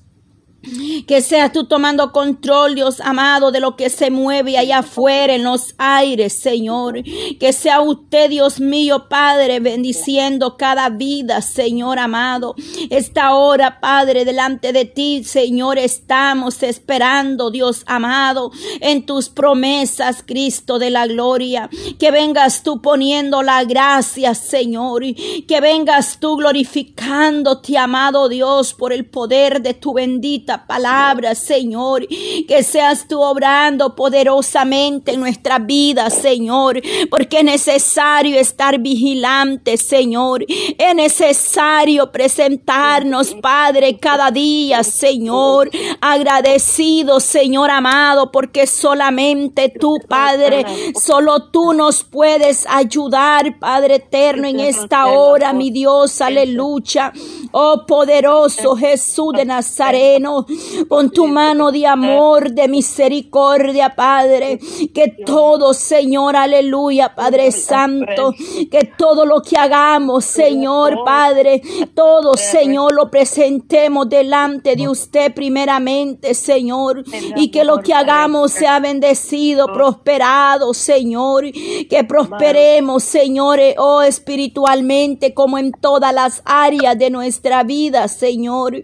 Que 1.08 1.22
seas 1.22 1.51
tú 1.51 1.65
tomando 1.65 2.13
control, 2.13 2.75
Dios 2.75 3.01
amado, 3.01 3.51
de 3.51 3.60
lo 3.60 3.75
que 3.75 3.89
se 3.89 4.10
mueve 4.10 4.58
allá 4.58 4.79
afuera 4.79 5.36
en 5.36 5.43
los 5.43 5.75
aires, 5.77 6.34
Señor. 6.34 7.03
Que 7.39 7.51
sea 7.51 7.82
usted, 7.82 8.29
Dios 8.29 8.62
mío, 8.62 9.08
Padre, 9.10 9.60
bendiciendo 9.60 10.55
cada 10.55 10.89
vida, 10.89 11.41
Señor 11.41 12.00
amado. 12.00 12.55
Esta 12.89 13.36
hora, 13.36 13.82
Padre, 13.82 14.24
delante 14.24 14.72
de 14.72 14.86
ti, 14.86 15.24
Señor, 15.25 15.77
estamos 15.77 16.63
esperando, 16.63 17.51
Dios 17.51 17.84
amado, 17.86 18.51
en 18.79 19.05
tus 19.05 19.27
promesas, 19.27 20.24
Cristo 20.25 20.79
de 20.79 20.91
la 20.91 21.08
gloria. 21.08 21.70
Que 22.00 22.12
vengas 22.12 22.63
tú 22.63 22.82
poniendo 22.82 23.43
la 23.43 23.65
gracia, 23.65 24.34
Señor. 24.34 25.03
Que 25.48 25.60
vengas 25.60 26.20
tú 26.20 26.38
glorificándote, 26.38 27.77
amado 27.77 28.29
Dios, 28.29 28.74
por 28.74 28.93
el 28.93 29.05
poder 29.05 29.62
de 29.62 29.74
tu 29.74 29.93
bendita 29.93 30.52
palabra, 30.67 31.36
Señor. 31.36 32.07
Que 32.48 32.63
seas 32.63 33.07
tú 33.07 33.22
obrando 33.22 33.95
poderosamente 33.95 35.13
en 35.13 35.19
nuestra 35.19 35.60
vida, 35.60 36.10
Señor. 36.10 36.81
Porque 37.10 37.39
es 37.39 37.43
necesario 37.43 38.39
estar 38.39 38.79
vigilante, 38.79 39.77
Señor. 39.77 40.45
Es 40.48 40.95
necesario 40.95 42.12
presentarnos, 42.12 43.36
Padre, 43.36 43.98
cada 43.98 44.31
día, 44.31 44.83
Señor. 44.83 45.69
Agradecido, 46.01 47.19
Señor 47.19 47.69
amado, 47.69 48.31
porque 48.31 48.67
solamente 48.67 49.69
tú, 49.69 49.98
Padre, 50.07 50.65
solo 51.00 51.50
tú 51.51 51.74
nos 51.74 52.03
puedes 52.03 52.65
ayudar, 52.69 53.60
Padre 53.60 53.95
eterno, 53.95 54.48
en 54.48 54.60
esta 54.60 55.07
hora, 55.07 55.53
mi 55.53 55.72
Dios, 55.72 56.22
aleluya. 56.22 57.12
Oh 57.51 57.86
poderoso 57.86 58.75
Jesús 58.75 59.33
de 59.36 59.45
Nazareno, 59.45 60.42
con 60.88 61.09
tu 61.09 61.27
mano 61.27 61.71
de 61.71 61.88
amor, 61.88 62.51
de 62.51 62.67
misericordia, 62.67 63.95
Padre. 63.95 64.59
Que 64.93 65.15
todo, 65.25 65.73
Señor, 65.73 66.35
aleluya, 66.35 67.15
Padre 67.15 67.51
Santo, 67.51 68.33
que 68.69 68.91
todo 68.97 69.25
lo 69.25 69.41
que 69.41 69.57
hagamos, 69.57 70.25
Señor, 70.25 71.03
Padre, 71.05 71.62
todo, 71.93 72.35
Señor, 72.35 72.93
lo 72.93 73.09
presentemos 73.09 74.09
delante 74.09 74.75
de 74.75 74.88
usted 74.88 75.33
primeramente, 75.33 76.33
Señor, 76.33 77.03
y 77.35 77.50
que 77.50 77.63
lo 77.63 77.77
que 77.79 77.93
hagamos 77.93 78.51
sea 78.51 78.79
bendecido, 78.79 79.67
prosperado, 79.67 80.73
Señor, 80.73 81.45
que 81.51 82.03
prosperemos, 82.07 83.03
Señor, 83.03 83.59
oh 83.77 84.01
espiritualmente 84.01 85.33
como 85.33 85.57
en 85.57 85.71
todas 85.71 86.13
las 86.13 86.41
áreas 86.45 86.97
de 86.97 87.09
nuestra 87.09 87.63
vida, 87.63 88.07
Señor. 88.07 88.83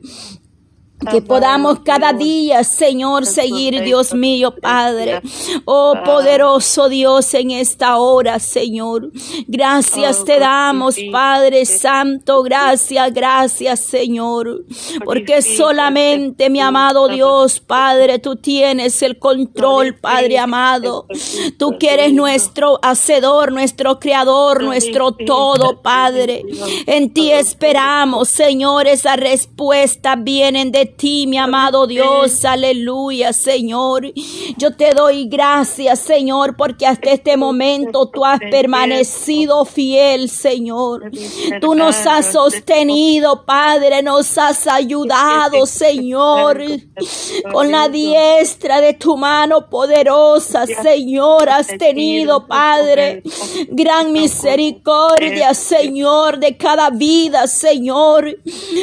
Que 1.11 1.21
podamos 1.21 1.79
cada 1.79 2.11
día, 2.11 2.63
Señor, 2.65 3.25
seguir, 3.25 3.81
Dios 3.83 4.13
mío, 4.13 4.53
Padre. 4.61 5.21
Oh, 5.63 5.93
poderoso 6.03 6.89
Dios, 6.89 7.33
en 7.33 7.51
esta 7.51 7.97
hora, 7.97 8.37
Señor. 8.39 9.09
Gracias 9.47 10.25
te 10.25 10.39
damos, 10.39 10.97
Padre 11.11 11.65
Santo. 11.65 12.43
Gracias, 12.43 13.13
gracias, 13.13 13.79
Señor. 13.79 14.65
Porque 15.05 15.41
solamente, 15.41 16.49
mi 16.49 16.59
amado 16.59 17.07
Dios, 17.07 17.61
Padre, 17.61 18.19
tú 18.19 18.35
tienes 18.35 19.01
el 19.01 19.17
control, 19.19 19.95
Padre 19.95 20.37
amado. 20.37 21.05
Tú 21.57 21.77
que 21.79 21.93
eres 21.93 22.13
nuestro 22.13 22.77
hacedor, 22.81 23.53
nuestro 23.53 23.99
creador, 23.99 24.63
nuestro 24.63 25.13
todo, 25.13 25.81
Padre. 25.81 26.43
En 26.85 27.13
ti 27.13 27.31
esperamos, 27.31 28.27
Señor, 28.27 28.87
esa 28.87 29.15
respuesta 29.15 30.17
vienen 30.17 30.71
de 30.71 30.88
ti, 30.96 31.27
mi 31.27 31.38
amado 31.38 31.88
Dios. 31.88 32.43
Aleluya, 32.46 33.34
Señor. 33.34 34.12
Yo 34.58 34.75
te 34.75 34.93
doy 34.93 35.27
gracias, 35.27 36.00
Señor, 36.00 36.55
porque 36.58 36.86
hasta 36.86 37.12
este 37.12 37.38
momento 37.38 38.10
tú 38.10 38.25
has 38.25 38.39
permanecido 38.39 39.65
fiel, 39.65 40.29
Señor. 40.29 41.12
Tú 41.62 41.75
nos 41.75 41.96
has 42.05 42.31
sostenido, 42.31 43.46
Padre, 43.46 44.01
nos 44.03 44.38
has 44.38 44.67
ayudado, 44.67 45.65
Señor, 45.65 46.62
con 47.51 47.72
la 47.72 47.89
diestra 47.89 48.81
de 48.81 48.93
tu 48.93 49.17
mano 49.17 49.69
poderosa, 49.69 50.65
Señor, 50.65 51.50
has 51.50 51.67
tenido, 51.67 52.48
Padre, 52.48 53.24
gran 53.69 54.12
misericordia, 54.12 55.53
Señor, 55.53 56.39
de 56.39 56.58
cada 56.58 56.89
vida, 56.89 57.48
Señor. 57.48 58.38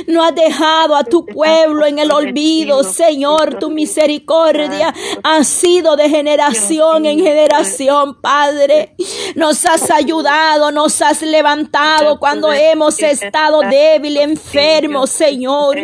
No 0.06 0.22
has 0.22 0.34
dejado 0.34 0.96
a 0.96 1.04
tu 1.04 1.24
pueblo 1.26 1.86
en 1.86 1.95
en 1.96 2.00
el 2.00 2.12
olvido, 2.12 2.84
Señor, 2.84 3.58
tu 3.58 3.70
misericordia 3.70 4.92
ha 5.22 5.42
sido 5.44 5.96
de 5.96 6.10
generación 6.10 7.06
en 7.06 7.18
generación, 7.20 8.20
Padre. 8.20 8.94
Nos 9.34 9.64
has 9.64 9.90
ayudado, 9.90 10.70
nos 10.72 11.00
has 11.00 11.22
levantado 11.22 12.18
cuando 12.18 12.52
hemos 12.52 13.00
estado 13.00 13.60
débil, 13.60 14.18
enfermos, 14.18 15.08
Señor. 15.10 15.78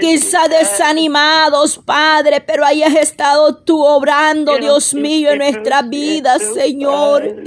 Quizá 0.00 0.46
desanimados, 0.46 1.80
Padre, 1.84 2.40
pero 2.40 2.64
ahí 2.64 2.84
has 2.84 2.94
estado 2.94 3.56
tú 3.56 3.84
obrando, 3.84 4.56
Dios 4.58 4.94
mío, 4.94 5.30
en 5.30 5.38
nuestra 5.38 5.82
vida, 5.82 6.38
Señor. 6.38 7.42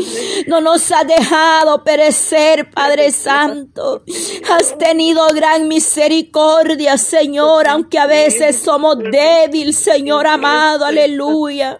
No 0.47 0.59
nos 0.59 0.91
ha 0.91 1.05
dejado 1.05 1.83
perecer, 1.83 2.69
Padre 2.71 3.11
Santo. 3.11 4.03
Has 4.49 4.77
tenido 4.77 5.25
gran 5.33 5.69
misericordia, 5.69 6.97
Señor, 6.97 7.68
aunque 7.69 7.97
a 7.99 8.07
veces 8.07 8.61
somos 8.61 8.97
débiles, 8.97 9.77
Señor 9.77 10.27
amado, 10.27 10.85
aleluya. 10.85 11.79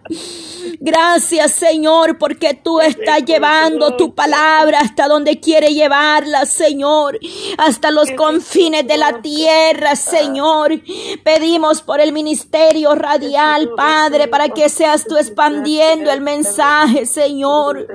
Gracias, 0.78 1.52
Señor, 1.52 2.18
porque 2.18 2.54
tú 2.54 2.80
estás 2.80 3.24
llevando 3.24 3.96
tu 3.96 4.14
palabra 4.14 4.80
hasta 4.80 5.08
donde 5.08 5.40
quiere 5.40 5.74
llevarla, 5.74 6.46
Señor, 6.46 7.18
hasta 7.58 7.90
los 7.90 8.10
confines 8.12 8.86
de 8.86 8.96
la 8.96 9.20
tierra, 9.20 9.96
Señor. 9.96 10.80
Pedimos 11.22 11.82
por 11.82 12.00
el 12.00 12.12
ministerio 12.12 12.94
radial, 12.94 13.70
Padre, 13.76 14.28
para 14.28 14.48
que 14.48 14.68
seas 14.68 15.06
tú 15.06 15.16
expandiendo 15.16 16.10
el 16.10 16.20
mensaje, 16.20 17.04
Señor 17.06 17.86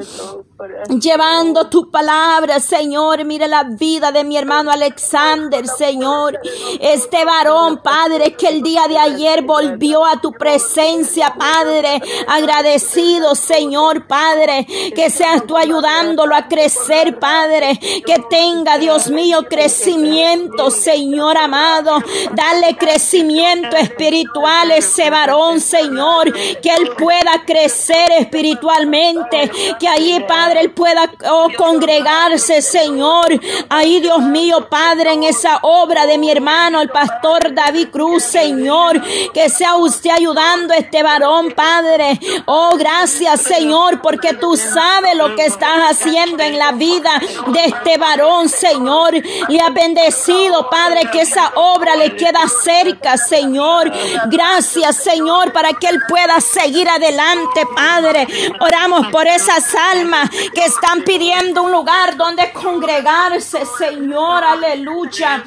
llevando 1.00 1.68
tu 1.70 1.90
palabra, 1.90 2.60
Señor. 2.60 3.24
Mire 3.26 3.48
la 3.48 3.64
vida 3.64 4.12
de 4.12 4.24
mi 4.24 4.38
hermano 4.38 4.72
Alexander, 4.72 5.68
Señor. 5.68 6.40
Este 6.80 7.26
varón, 7.26 7.82
Padre, 7.84 8.36
que 8.36 8.48
el 8.48 8.62
día 8.62 8.88
de 8.88 8.98
ayer 8.98 9.44
volvió 9.44 10.06
a 10.06 10.20
tu 10.22 10.32
presencia, 10.32 11.36
Padre. 11.38 12.02
Agradecido, 12.28 13.36
Señor, 13.36 14.08
Padre. 14.08 14.66
Que 14.96 15.10
seas 15.10 15.46
tú 15.46 15.58
ayudándolo 15.58 16.36
a 16.36 16.48
crecer, 16.48 17.20
Padre. 17.20 17.80
Que 18.06 18.24
tenga, 18.30 18.78
Dios 18.78 19.10
mío, 19.10 19.46
crecimiento, 19.50 20.72
Señor 20.72 21.38
amado. 21.38 22.00
Dale 22.34 22.78
crecimiento 22.78 23.76
espiritual 23.78 24.72
a 24.72 24.78
ese 24.78 25.10
varón, 25.10 25.60
Señor. 25.60 26.34
Que 26.34 26.70
él 26.70 26.92
pueda 26.98 27.44
crecer 27.46 28.12
espiritualmente. 28.20 29.52
Que 29.80 29.88
allí, 29.88 30.20
Padre, 30.28 30.55
Él 30.62 30.72
pueda 30.72 31.12
oh, 31.30 31.48
congregarse, 31.58 32.62
Señor. 32.62 33.28
Ahí, 33.70 34.00
Dios 34.02 34.22
mío, 34.22 34.68
Padre, 34.70 35.14
en 35.14 35.24
esa 35.24 35.60
obra 35.62 36.06
de 36.06 36.18
mi 36.18 36.32
hermano, 36.32 36.82
el 36.82 36.90
pastor 36.90 37.54
David 37.54 37.90
Cruz, 37.92 38.24
Señor. 38.24 39.02
Que 39.34 39.50
sea 39.50 39.76
usted 39.76 40.12
ayudando 40.12 40.74
a 40.74 40.78
este 40.78 41.04
varón, 41.04 41.52
Padre. 41.52 42.20
Oh, 42.46 42.76
gracias, 42.78 43.42
Señor, 43.42 44.02
porque 44.02 44.34
tú 44.34 44.58
sabes 44.58 45.16
lo 45.16 45.36
que 45.36 45.46
estás 45.46 45.92
haciendo 45.92 46.44
en 46.44 46.58
la 46.58 46.72
vida 46.72 47.22
de 47.48 47.66
este 47.66 47.98
varón, 47.98 48.50
Señor. 48.50 49.14
Le 49.48 49.62
ha 49.62 49.70
bendecido, 49.70 50.70
Padre, 50.70 51.02
que 51.12 51.22
esa 51.22 51.52
obra 51.56 51.96
le 51.96 52.16
queda 52.16 52.42
cerca, 52.64 53.18
Señor. 53.18 53.92
Gracias, 54.28 54.98
Señor, 54.98 55.52
para 55.52 55.74
que 55.74 55.88
Él 55.88 56.00
pueda 56.08 56.40
seguir 56.42 56.88
adelante, 56.90 57.66
Padre. 57.76 58.28
Oramos 58.60 59.08
por 59.08 59.28
esas 59.28 59.74
almas 59.94 60.30
que 60.54 60.66
están 60.66 61.04
pidiendo 61.04 61.64
un 61.64 61.72
lugar 61.72 62.18
donde 62.18 62.52
congregarse, 62.52 63.66
Señor, 63.78 64.44
aleluya. 64.44 65.44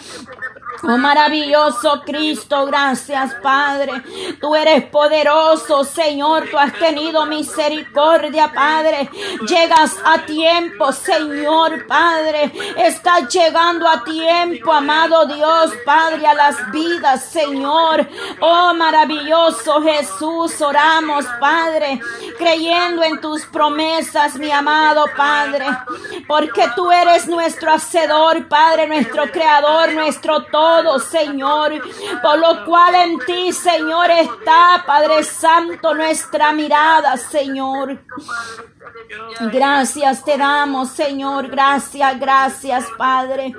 Oh 0.80 0.97
maravilloso 0.97 2.02
Cristo, 2.06 2.64
gracias 2.66 3.35
Padre. 3.42 4.00
Tú 4.40 4.54
eres 4.54 4.85
poderoso, 4.85 5.82
Señor. 5.82 6.49
Tú 6.49 6.56
has 6.56 6.73
tenido 6.75 7.26
misericordia, 7.26 8.52
Padre. 8.52 9.11
Llegas 9.49 9.97
a 10.04 10.18
tiempo, 10.25 10.92
Señor, 10.92 11.85
Padre. 11.87 12.52
Estás 12.76 13.28
llegando 13.32 13.88
a 13.88 14.04
tiempo, 14.04 14.73
amado 14.73 15.26
Dios, 15.26 15.73
Padre, 15.85 16.25
a 16.26 16.35
las 16.35 16.70
vidas, 16.70 17.25
Señor. 17.25 18.08
Oh 18.40 18.73
maravilloso 18.73 19.82
Jesús, 19.82 20.61
oramos, 20.61 21.25
Padre, 21.40 22.00
creyendo 22.38 23.02
en 23.02 23.20
tus 23.20 23.44
promesas, 23.47 24.37
mi 24.37 24.52
amado 24.52 25.06
Padre. 25.16 25.66
Porque 26.28 26.68
tú 26.76 26.92
eres 26.92 27.26
nuestro 27.26 27.73
hacedor, 27.73 28.47
Padre, 28.49 28.87
nuestro 28.87 29.28
creador, 29.32 29.92
nuestro 29.92 30.44
todo. 30.44 30.68
Señor. 30.99 31.73
Por 32.23 32.39
lo 32.39 32.65
cual 32.65 32.95
en 32.95 33.19
ti, 33.21 33.53
Señor, 33.53 34.11
está, 34.11 34.83
Padre 34.87 35.23
Santo, 35.25 35.95
nuestra 35.95 36.53
mirada, 36.53 37.17
Señor. 37.17 37.99
Gracias 39.53 40.25
te 40.25 40.37
damos, 40.37 40.91
Señor. 40.91 41.49
Gracias, 41.49 42.19
gracias, 42.19 42.87
Padre. 42.97 43.54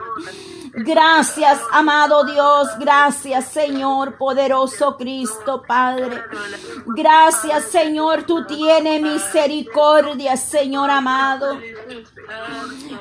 Gracias, 0.74 1.60
amado 1.72 2.24
Dios. 2.26 2.68
Gracias, 2.80 3.46
Señor, 3.46 4.18
poderoso 4.18 4.98
Cristo, 4.98 5.64
Padre. 5.68 6.24
Gracias, 6.86 7.66
Señor. 7.66 8.24
Tú 8.24 8.46
tienes 8.46 9.02
misericordia, 9.02 10.38
Señor 10.38 10.90
amado. 10.90 11.60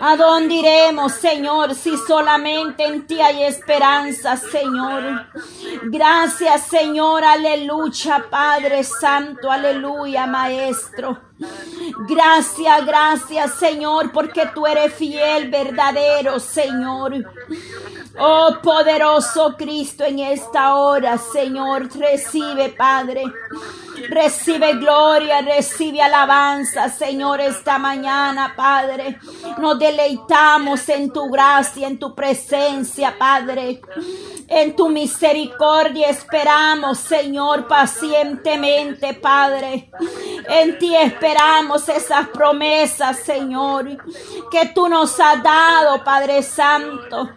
¿A 0.01 0.17
dónde 0.17 0.55
iremos, 0.55 1.13
Señor, 1.13 1.75
si 1.75 1.97
solamente 1.97 2.85
en 2.85 3.07
ti 3.07 3.21
hay 3.21 3.45
esperanza, 3.45 4.37
Señor? 4.37 5.27
Gracias, 5.85 6.67
Señor, 6.69 7.25
aleluya, 7.25 8.27
Padre 8.31 8.85
Santo, 8.85 9.51
aleluya, 9.51 10.27
Maestro. 10.27 11.21
Gracias, 12.09 12.87
gracias, 12.87 13.55
Señor, 13.55 14.11
porque 14.13 14.51
tú 14.55 14.67
eres 14.67 14.95
fiel, 14.95 15.51
verdadero, 15.51 16.41
Señor. 16.41 17.15
Oh 18.19 18.57
poderoso 18.63 19.55
Cristo, 19.57 20.05
en 20.05 20.19
esta 20.19 20.75
hora, 20.75 21.19
Señor, 21.19 21.89
recibe, 21.97 22.71
Padre. 22.71 23.23
Recibe 24.09 24.75
gloria, 24.75 25.41
recibe 25.43 26.01
alabanza, 26.01 26.89
Señor, 26.89 27.41
esta 27.41 27.79
mañana, 27.79 28.55
Padre. 28.57 29.19
Nos 29.59 29.79
deleitamos 29.79 30.89
en 30.89 31.13
tu 31.13 31.29
gracia, 31.31 31.87
en 31.87 31.99
tu 31.99 32.15
presencia, 32.15 33.17
Padre. 33.19 33.81
En 34.49 34.75
tu 34.75 34.89
misericordia 34.89 36.09
esperamos, 36.09 36.99
Señor, 36.99 37.67
pacientemente, 37.67 39.15
Padre. 39.15 39.91
En 40.49 40.79
ti 40.79 40.95
esperamos 40.97 41.89
esas 41.89 42.29
promesas, 42.29 43.19
Señor, 43.19 43.99
que 44.51 44.67
tú 44.75 44.89
nos 44.89 45.19
has 45.21 45.43
dado, 45.43 46.03
Padre 46.03 46.43
Santo. 46.43 47.29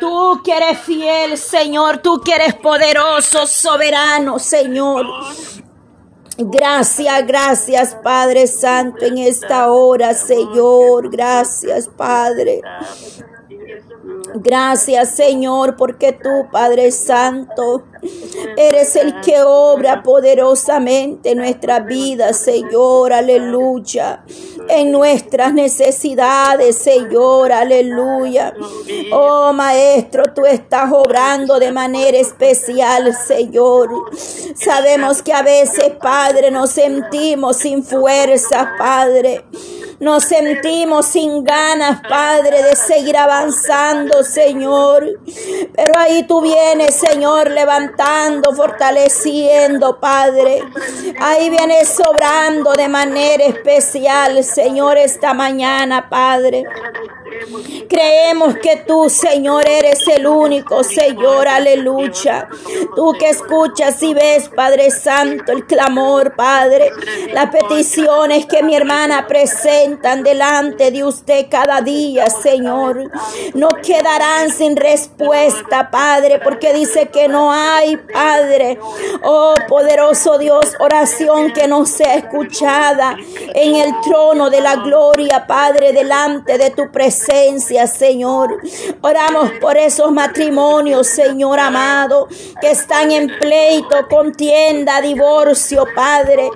Tú 0.00 0.42
que 0.44 0.56
eres 0.56 0.80
fiel, 0.80 1.38
Señor, 1.38 1.98
tú 1.98 2.20
que 2.20 2.32
eres 2.32 2.54
poderoso, 2.54 3.46
soberano, 3.46 4.38
Señor. 4.38 5.06
Gracias, 6.36 7.26
gracias 7.26 7.94
Padre 8.02 8.46
Santo 8.46 9.04
en 9.04 9.18
esta 9.18 9.70
hora, 9.70 10.14
Señor. 10.14 11.10
Gracias, 11.10 11.88
Padre. 11.88 12.60
Gracias 14.34 15.14
Señor, 15.14 15.76
porque 15.76 16.12
tú, 16.12 16.48
Padre 16.50 16.90
Santo, 16.90 17.84
eres 18.56 18.96
el 18.96 19.20
que 19.20 19.42
obra 19.42 20.02
poderosamente 20.02 21.30
en 21.30 21.38
nuestra 21.38 21.80
vida, 21.80 22.32
Señor, 22.32 23.12
aleluya. 23.12 24.24
En 24.68 24.90
nuestras 24.90 25.54
necesidades, 25.54 26.76
Señor, 26.76 27.52
aleluya. 27.52 28.54
Oh 29.12 29.52
Maestro, 29.52 30.24
tú 30.34 30.44
estás 30.46 30.90
obrando 30.92 31.58
de 31.58 31.70
manera 31.70 32.18
especial, 32.18 33.14
Señor. 33.14 33.90
Sabemos 34.56 35.22
que 35.22 35.32
a 35.32 35.42
veces, 35.42 35.90
Padre, 36.00 36.50
nos 36.50 36.70
sentimos 36.70 37.58
sin 37.58 37.84
fuerza, 37.84 38.72
Padre. 38.78 39.44
Nos 40.04 40.24
sentimos 40.24 41.06
sin 41.06 41.44
ganas, 41.44 42.02
Padre, 42.06 42.62
de 42.62 42.76
seguir 42.76 43.16
avanzando, 43.16 44.22
Señor. 44.22 45.18
Pero 45.74 45.96
ahí 45.96 46.24
tú 46.24 46.42
vienes, 46.42 46.94
Señor, 46.94 47.50
levantando, 47.50 48.52
fortaleciendo, 48.52 49.98
Padre. 49.98 50.62
Ahí 51.18 51.48
vienes 51.48 51.88
sobrando 51.88 52.74
de 52.74 52.86
manera 52.86 53.46
especial, 53.46 54.44
Señor, 54.44 54.98
esta 54.98 55.32
mañana, 55.32 56.10
Padre. 56.10 56.64
Creemos 57.88 58.56
que 58.56 58.84
tú, 58.86 59.08
Señor, 59.08 59.66
eres 59.66 60.06
el 60.08 60.26
único, 60.26 60.84
Señor, 60.84 61.48
aleluya. 61.48 62.48
Tú 62.94 63.14
que 63.18 63.30
escuchas 63.30 64.02
y 64.02 64.12
ves, 64.12 64.50
Padre 64.54 64.90
Santo, 64.90 65.52
el 65.52 65.64
clamor, 65.66 66.34
Padre, 66.36 66.90
las 67.32 67.50
peticiones 67.50 68.46
que 68.46 68.62
mi 68.62 68.76
hermana 68.76 69.26
presenta 69.26 69.93
presentan 69.94 70.22
delante 70.22 70.90
de 70.90 71.04
usted 71.04 71.46
cada 71.50 71.80
día, 71.80 72.28
Señor, 72.30 73.10
no 73.54 73.68
quedarán 73.82 74.50
sin 74.50 74.76
respuesta, 74.76 75.90
Padre, 75.90 76.40
porque 76.42 76.72
dice 76.72 77.08
que 77.08 77.28
no 77.28 77.52
hay, 77.52 77.96
Padre. 77.96 78.78
Oh, 79.22 79.54
poderoso 79.68 80.38
Dios, 80.38 80.74
oración 80.78 81.52
que 81.52 81.68
no 81.68 81.86
sea 81.86 82.14
escuchada 82.14 83.16
en 83.54 83.76
el 83.76 84.00
trono 84.02 84.50
de 84.50 84.60
la 84.60 84.76
gloria, 84.76 85.46
Padre, 85.46 85.92
delante 85.92 86.58
de 86.58 86.70
tu 86.70 86.90
presencia, 86.90 87.86
Señor. 87.86 88.60
Oramos 89.00 89.52
por 89.60 89.76
esos 89.76 90.10
matrimonios, 90.12 91.06
Señor 91.06 91.58
amado, 91.58 92.28
que 92.60 92.70
están 92.70 93.10
en 93.10 93.28
pleito, 93.38 94.08
contienda, 94.08 95.00
divorcio, 95.00 95.86
Padre. 95.94 96.50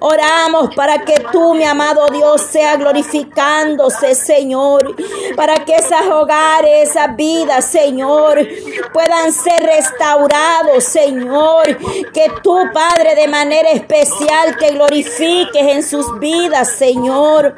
Oramos 0.00 0.74
para 0.74 1.04
que 1.04 1.24
tú, 1.32 1.54
mi 1.54 1.64
amado 1.64 2.06
Dios, 2.12 2.42
glorificándose, 2.76 4.14
Señor, 4.14 4.94
para 5.36 5.64
que 5.64 5.74
esos 5.74 6.06
hogares, 6.10 6.90
esas 6.90 7.14
vidas, 7.16 7.64
Señor, 7.64 8.46
puedan 8.92 9.32
ser 9.32 9.64
restaurados, 9.64 10.84
Señor. 10.84 11.78
Que 12.12 12.30
tú, 12.42 12.56
Padre, 12.72 13.14
de 13.14 13.28
manera 13.28 13.70
especial 13.70 14.56
te 14.58 14.72
glorifiques 14.72 15.62
en 15.62 15.82
sus 15.82 16.18
vidas, 16.18 16.70
Señor. 16.70 17.54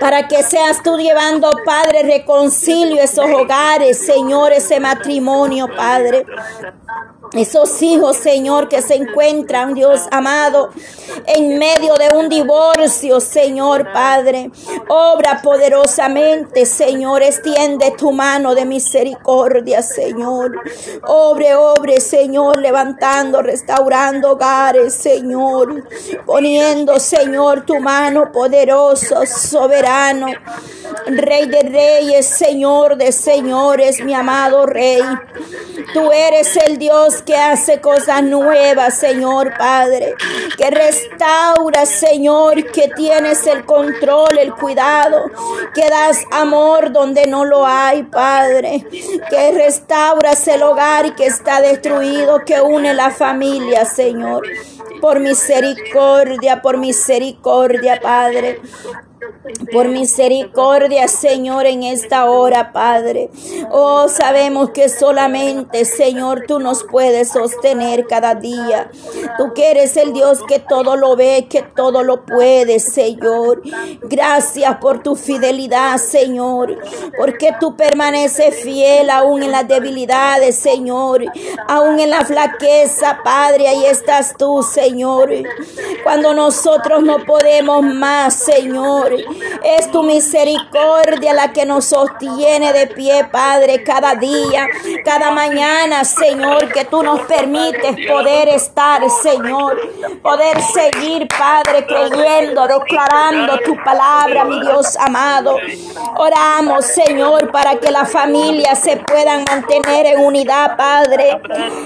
Para 0.00 0.28
que 0.28 0.42
seas 0.42 0.82
tú 0.82 0.96
llevando, 0.96 1.50
Padre, 1.64 2.02
reconcilio 2.02 3.02
esos 3.02 3.26
hogares, 3.30 3.98
Señor, 4.04 4.52
ese 4.52 4.80
matrimonio, 4.80 5.68
Padre. 5.74 6.24
Esos 7.32 7.80
hijos, 7.80 8.16
Señor, 8.18 8.68
que 8.68 8.82
se 8.82 8.94
encuentran, 8.94 9.72
Dios 9.72 10.02
amado, 10.10 10.70
en 11.26 11.58
medio 11.58 11.94
de 11.94 12.10
un 12.10 12.28
divorcio, 12.28 12.61
Señor 13.20 13.92
Padre. 13.92 14.50
Obra 14.88 15.40
poderosamente, 15.42 16.66
Señor. 16.66 17.22
Extiende 17.22 17.92
tu 17.96 18.12
mano 18.12 18.54
de 18.54 18.64
misericordia, 18.64 19.82
Señor. 19.82 20.60
Obre, 21.06 21.54
obre, 21.54 22.00
Señor, 22.00 22.58
levantando, 22.58 23.42
restaurando 23.42 24.32
hogares, 24.32 24.94
Señor. 24.94 25.88
Poniendo, 26.26 26.98
Señor, 26.98 27.64
tu 27.64 27.78
mano 27.80 28.30
poderoso, 28.32 29.26
soberano. 29.26 30.26
Rey 31.06 31.46
de 31.46 31.60
reyes, 31.62 32.26
Señor 32.26 32.96
de 32.96 33.12
señores, 33.12 34.04
mi 34.04 34.14
amado 34.14 34.66
Rey. 34.66 35.02
Tú 35.92 36.10
eres 36.12 36.56
el 36.56 36.78
Dios 36.78 37.22
que 37.22 37.36
hace 37.36 37.80
cosas 37.80 38.22
nuevas, 38.22 38.98
Señor 38.98 39.52
Padre, 39.56 40.14
que 40.56 40.70
restaura, 40.70 41.86
Señor, 41.86 42.51
que 42.72 42.88
tienes 42.94 43.46
el 43.46 43.64
control, 43.64 44.38
el 44.38 44.54
cuidado, 44.54 45.24
que 45.74 45.88
das 45.88 46.24
amor 46.30 46.92
donde 46.92 47.26
no 47.26 47.44
lo 47.44 47.66
hay, 47.66 48.02
Padre, 48.04 48.86
que 49.30 49.52
restauras 49.52 50.46
el 50.48 50.62
hogar 50.62 51.14
que 51.14 51.26
está 51.26 51.60
destruido, 51.60 52.44
que 52.44 52.60
une 52.60 52.94
la 52.94 53.10
familia, 53.10 53.84
Señor. 53.84 54.42
Por 55.00 55.20
misericordia, 55.20 56.62
por 56.62 56.78
misericordia, 56.78 58.00
Padre. 58.00 58.60
Por 59.72 59.88
misericordia, 59.88 61.08
Señor, 61.08 61.66
en 61.66 61.82
esta 61.82 62.30
hora, 62.30 62.72
Padre. 62.72 63.30
Oh, 63.70 64.08
sabemos 64.08 64.70
que 64.70 64.88
solamente, 64.88 65.84
Señor, 65.84 66.44
tú 66.46 66.58
nos 66.58 66.84
puedes 66.84 67.30
sostener 67.30 68.06
cada 68.06 68.34
día. 68.34 68.90
Tú 69.38 69.52
que 69.54 69.70
eres 69.70 69.96
el 69.96 70.12
Dios 70.12 70.40
que 70.46 70.58
todo 70.58 70.96
lo 70.96 71.16
ve, 71.16 71.46
que 71.48 71.62
todo 71.62 72.02
lo 72.02 72.24
puede, 72.24 72.80
Señor. 72.80 73.62
Gracias 74.02 74.76
por 74.78 75.02
tu 75.02 75.16
fidelidad, 75.16 75.98
Señor. 75.98 76.78
Porque 77.16 77.54
tú 77.60 77.76
permaneces 77.76 78.56
fiel 78.62 79.10
aún 79.10 79.42
en 79.42 79.52
las 79.52 79.66
debilidades, 79.68 80.56
Señor. 80.56 81.24
Aún 81.68 82.00
en 82.00 82.10
la 82.10 82.24
flaqueza, 82.24 83.20
Padre. 83.24 83.68
Ahí 83.68 83.86
estás 83.86 84.36
tú, 84.36 84.62
Señor. 84.62 85.30
Cuando 86.02 86.34
nosotros 86.34 87.02
no 87.02 87.24
podemos 87.24 87.82
más, 87.82 88.34
Señor. 88.34 89.11
Es 89.62 89.90
tu 89.90 90.02
misericordia 90.02 91.34
la 91.34 91.52
que 91.52 91.66
nos 91.66 91.86
sostiene 91.86 92.72
de 92.72 92.86
pie, 92.88 93.26
Padre, 93.30 93.82
cada 93.82 94.14
día, 94.14 94.66
cada 95.04 95.30
mañana, 95.30 96.04
Señor, 96.04 96.72
que 96.72 96.84
tú 96.84 97.02
nos 97.02 97.20
permites 97.20 97.96
poder 98.08 98.48
estar, 98.48 99.02
Señor, 99.22 99.76
poder 100.22 100.60
seguir, 100.62 101.28
Padre, 101.28 101.86
creyendo, 101.86 102.66
declarando 102.66 103.58
tu 103.64 103.76
palabra, 103.84 104.44
mi 104.44 104.60
Dios 104.60 104.96
amado. 104.96 105.56
Oramos, 106.16 106.84
Señor, 106.86 107.50
para 107.50 107.76
que 107.76 107.90
las 107.90 108.10
familias 108.10 108.78
se 108.78 108.96
puedan 108.96 109.44
mantener 109.44 110.06
en 110.06 110.20
unidad, 110.20 110.76
Padre, 110.76 111.40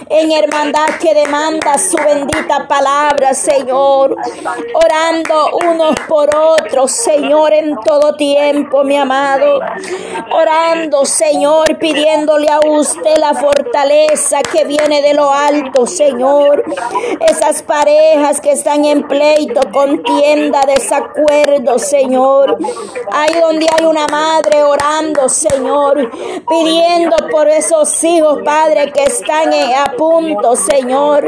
en 0.08 0.32
hermandad 0.32 0.86
que 1.00 1.14
demanda 1.14 1.78
su 1.78 1.96
bendita 1.96 2.66
palabra, 2.68 3.34
Señor, 3.34 4.16
orando 4.74 5.50
unos 5.64 5.94
por 6.08 6.34
otros, 6.34 6.92
Señor. 6.92 7.15
Señor, 7.16 7.54
en 7.54 7.76
todo 7.76 8.14
tiempo, 8.14 8.84
mi 8.84 8.94
amado. 8.94 9.60
Orando, 10.30 11.06
Señor, 11.06 11.78
pidiéndole 11.78 12.46
a 12.50 12.60
usted 12.60 13.16
la 13.16 13.32
fortaleza 13.32 14.42
que 14.42 14.64
viene 14.64 15.00
de 15.00 15.14
lo 15.14 15.30
alto, 15.30 15.86
Señor. 15.86 16.62
Esas 17.20 17.62
parejas 17.62 18.42
que 18.42 18.52
están 18.52 18.84
en 18.84 19.08
pleito, 19.08 19.60
contienda, 19.72 20.60
desacuerdo, 20.66 21.78
Señor. 21.78 22.58
Ahí 23.10 23.32
donde 23.40 23.66
hay 23.74 23.86
una 23.86 24.06
madre 24.08 24.62
orando, 24.62 25.30
Señor, 25.30 26.10
pidiendo 26.46 27.16
por 27.30 27.48
esos 27.48 28.04
hijos, 28.04 28.40
Padre, 28.44 28.92
que 28.92 29.04
están 29.04 29.54
a 29.54 29.96
punto, 29.96 30.54
Señor. 30.54 31.24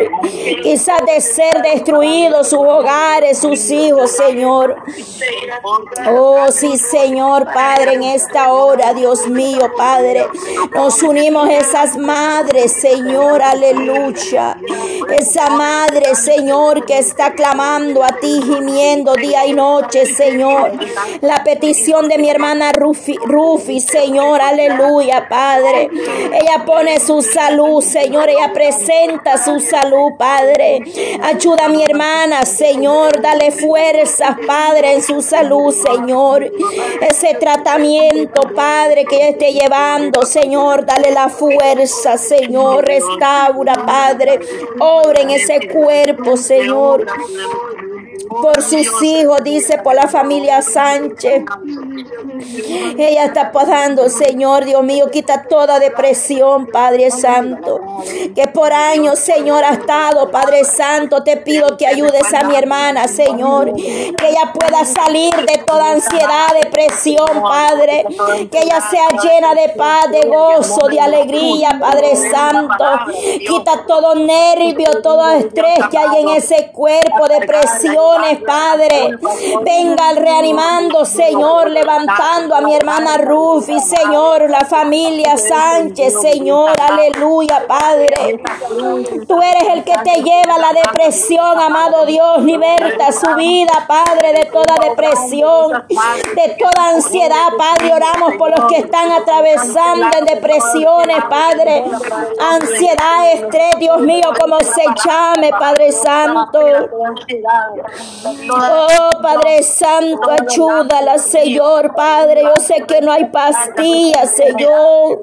Quizás 0.62 1.00
de 1.06 1.20
ser 1.22 1.62
destruidos 1.62 2.48
sus 2.48 2.60
hogares, 2.60 3.38
sus 3.38 3.70
hijos, 3.70 4.10
Señor. 4.10 4.76
Oh, 6.08 6.50
sí, 6.50 6.76
Señor 6.76 7.44
Padre, 7.52 7.94
en 7.94 8.02
esta 8.02 8.52
hora, 8.52 8.94
Dios 8.94 9.28
mío, 9.28 9.70
Padre, 9.76 10.26
nos 10.74 11.02
unimos 11.02 11.48
esas 11.50 11.96
madres, 11.96 12.72
Señor, 12.72 13.42
aleluya. 13.42 14.56
Esa 15.10 15.50
madre, 15.50 16.14
Señor, 16.14 16.84
que 16.84 16.98
está 16.98 17.32
clamando 17.32 18.04
a 18.04 18.12
ti, 18.12 18.40
gimiendo 18.42 19.14
día 19.14 19.46
y 19.46 19.52
noche, 19.52 20.06
Señor. 20.06 20.72
La 21.20 21.42
petición 21.44 22.08
de 22.08 22.18
mi 22.18 22.30
hermana 22.30 22.72
Rufi, 22.72 23.16
Rufi, 23.24 23.80
Señor, 23.80 24.40
aleluya, 24.40 25.28
Padre. 25.28 25.90
Ella 26.32 26.64
pone 26.64 27.00
su 27.00 27.22
salud, 27.22 27.82
Señor, 27.82 28.28
ella 28.28 28.52
presenta 28.52 29.42
su 29.42 29.60
salud, 29.60 30.12
Padre. 30.18 30.82
Ayuda 31.22 31.66
a 31.66 31.68
mi 31.68 31.82
hermana, 31.82 32.44
Señor, 32.44 33.20
dale 33.20 33.50
fuerzas, 33.50 34.36
Padre, 34.46 34.94
en 34.94 35.02
su 35.02 35.20
salud. 35.20 35.58
Señor. 35.72 36.50
Ese 37.00 37.34
tratamiento, 37.34 38.42
Padre, 38.54 39.04
que 39.04 39.30
esté 39.30 39.52
llevando, 39.52 40.22
Señor, 40.22 40.84
dale 40.84 41.10
la 41.10 41.28
fuerza, 41.28 42.18
Señor. 42.18 42.84
Restaura, 42.84 43.74
Padre. 43.74 44.40
En 45.06 45.30
ese 45.30 45.68
cuerpo, 45.68 46.36
Señor 46.36 47.06
por 48.26 48.62
sus 48.62 49.02
hijos, 49.02 49.42
dice 49.44 49.78
por 49.78 49.94
la 49.94 50.08
familia 50.08 50.62
Sánchez. 50.62 51.44
Ella 52.98 53.24
está 53.24 53.52
pasando, 53.52 54.08
Señor, 54.08 54.64
Dios 54.64 54.82
mío, 54.82 55.10
quita 55.10 55.44
toda 55.44 55.78
depresión, 55.78 56.66
Padre 56.66 57.10
Santo. 57.10 57.80
Que 58.34 58.48
por 58.48 58.72
años, 58.72 59.18
Señor, 59.18 59.64
ha 59.64 59.74
estado, 59.74 60.30
Padre 60.30 60.64
Santo, 60.64 61.22
te 61.22 61.36
pido 61.36 61.76
que 61.76 61.86
ayudes 61.86 62.32
a 62.34 62.44
mi 62.44 62.56
hermana, 62.56 63.08
Señor. 63.08 63.74
Que 63.74 64.28
ella 64.28 64.52
pueda 64.52 64.84
salir 64.84 65.34
de 65.34 65.58
toda 65.66 65.92
ansiedad, 65.92 66.48
depresión, 66.60 67.42
Padre. 67.42 68.04
Que 68.50 68.62
ella 68.62 68.80
sea 68.80 69.08
llena 69.22 69.54
de 69.54 69.70
paz, 69.70 70.10
de 70.10 70.28
gozo, 70.28 70.88
de 70.88 71.00
alegría, 71.00 71.78
Padre 71.80 72.16
Santo. 72.16 72.84
Quita 73.46 73.84
todo 73.86 74.14
nervio, 74.14 75.02
todo 75.02 75.30
estrés 75.30 75.78
que 75.90 75.98
hay 75.98 76.22
en 76.22 76.28
ese 76.30 76.70
cuerpo, 76.72 77.28
depresión 77.28 78.07
Padre. 78.46 79.18
Venga 79.62 80.12
reanimando, 80.12 81.04
Señor, 81.04 81.70
levantando 81.70 82.54
a 82.54 82.60
mi 82.60 82.74
hermana 82.74 83.18
Rufi, 83.18 83.78
Señor, 83.80 84.48
la 84.48 84.64
familia 84.64 85.36
Sánchez, 85.36 86.20
Señor, 86.20 86.70
aleluya, 86.80 87.64
Padre. 87.66 88.42
Tú 89.26 89.40
eres 89.42 89.68
el 89.74 89.84
que 89.84 89.94
te 90.04 90.22
lleva 90.22 90.58
la 90.58 90.72
depresión, 90.72 91.58
amado 91.60 92.06
Dios, 92.06 92.42
liberta 92.42 93.12
su 93.12 93.34
vida, 93.34 93.84
Padre, 93.86 94.32
de 94.32 94.44
toda 94.46 94.74
depresión, 94.88 95.84
de 95.88 96.56
toda 96.58 96.88
ansiedad, 96.90 97.48
Padre. 97.56 97.92
Oramos 97.92 98.34
por 98.38 98.50
los 98.50 98.70
que 98.70 98.78
están 98.78 99.12
atravesando 99.12 100.06
en 100.18 100.24
depresiones, 100.24 101.24
Padre. 101.28 101.84
Ansiedad, 102.40 103.32
estrés, 103.32 103.78
Dios 103.78 104.00
mío, 104.00 104.30
como 104.38 104.58
se 104.60 104.84
llame, 105.04 105.50
Padre 105.50 105.92
Santo. 105.92 106.60
Oh, 108.50 109.22
Padre 109.22 109.62
Santo, 109.62 110.30
ayúdala, 110.30 111.18
Señor, 111.18 111.94
Padre. 111.94 112.42
Yo 112.42 112.60
sé 112.62 112.84
que 112.86 113.00
no 113.00 113.12
hay 113.12 113.26
pastillas, 113.26 114.30
Señor, 114.30 115.22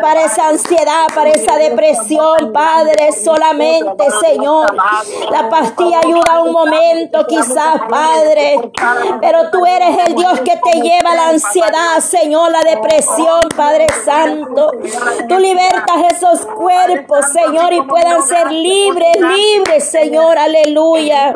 para 0.00 0.24
esa 0.24 0.48
ansiedad, 0.48 1.06
para 1.14 1.30
esa 1.30 1.56
depresión, 1.56 2.52
Padre. 2.52 3.12
Solamente, 3.12 4.04
Señor, 4.20 4.74
la 5.30 5.48
pastilla 5.48 6.00
ayuda 6.04 6.42
un 6.42 6.52
momento, 6.52 7.26
quizás, 7.26 7.80
Padre. 7.88 8.72
Pero 9.20 9.50
tú 9.50 9.64
eres 9.66 10.06
el 10.06 10.14
Dios 10.14 10.40
que 10.40 10.56
te 10.56 10.80
lleva 10.80 11.14
la 11.14 11.28
ansiedad, 11.28 11.98
Señor, 12.00 12.50
la 12.50 12.62
depresión, 12.62 13.48
Padre 13.56 13.86
Santo. 14.04 14.72
Tú 15.28 15.38
libertas 15.38 15.96
esos 16.12 16.46
cuerpos, 16.46 17.26
Señor, 17.32 17.72
y 17.72 17.82
puedan 17.82 18.22
ser 18.22 18.50
libres, 18.50 19.16
libres, 19.20 19.84
Señor, 19.84 20.38
aleluya. 20.38 21.34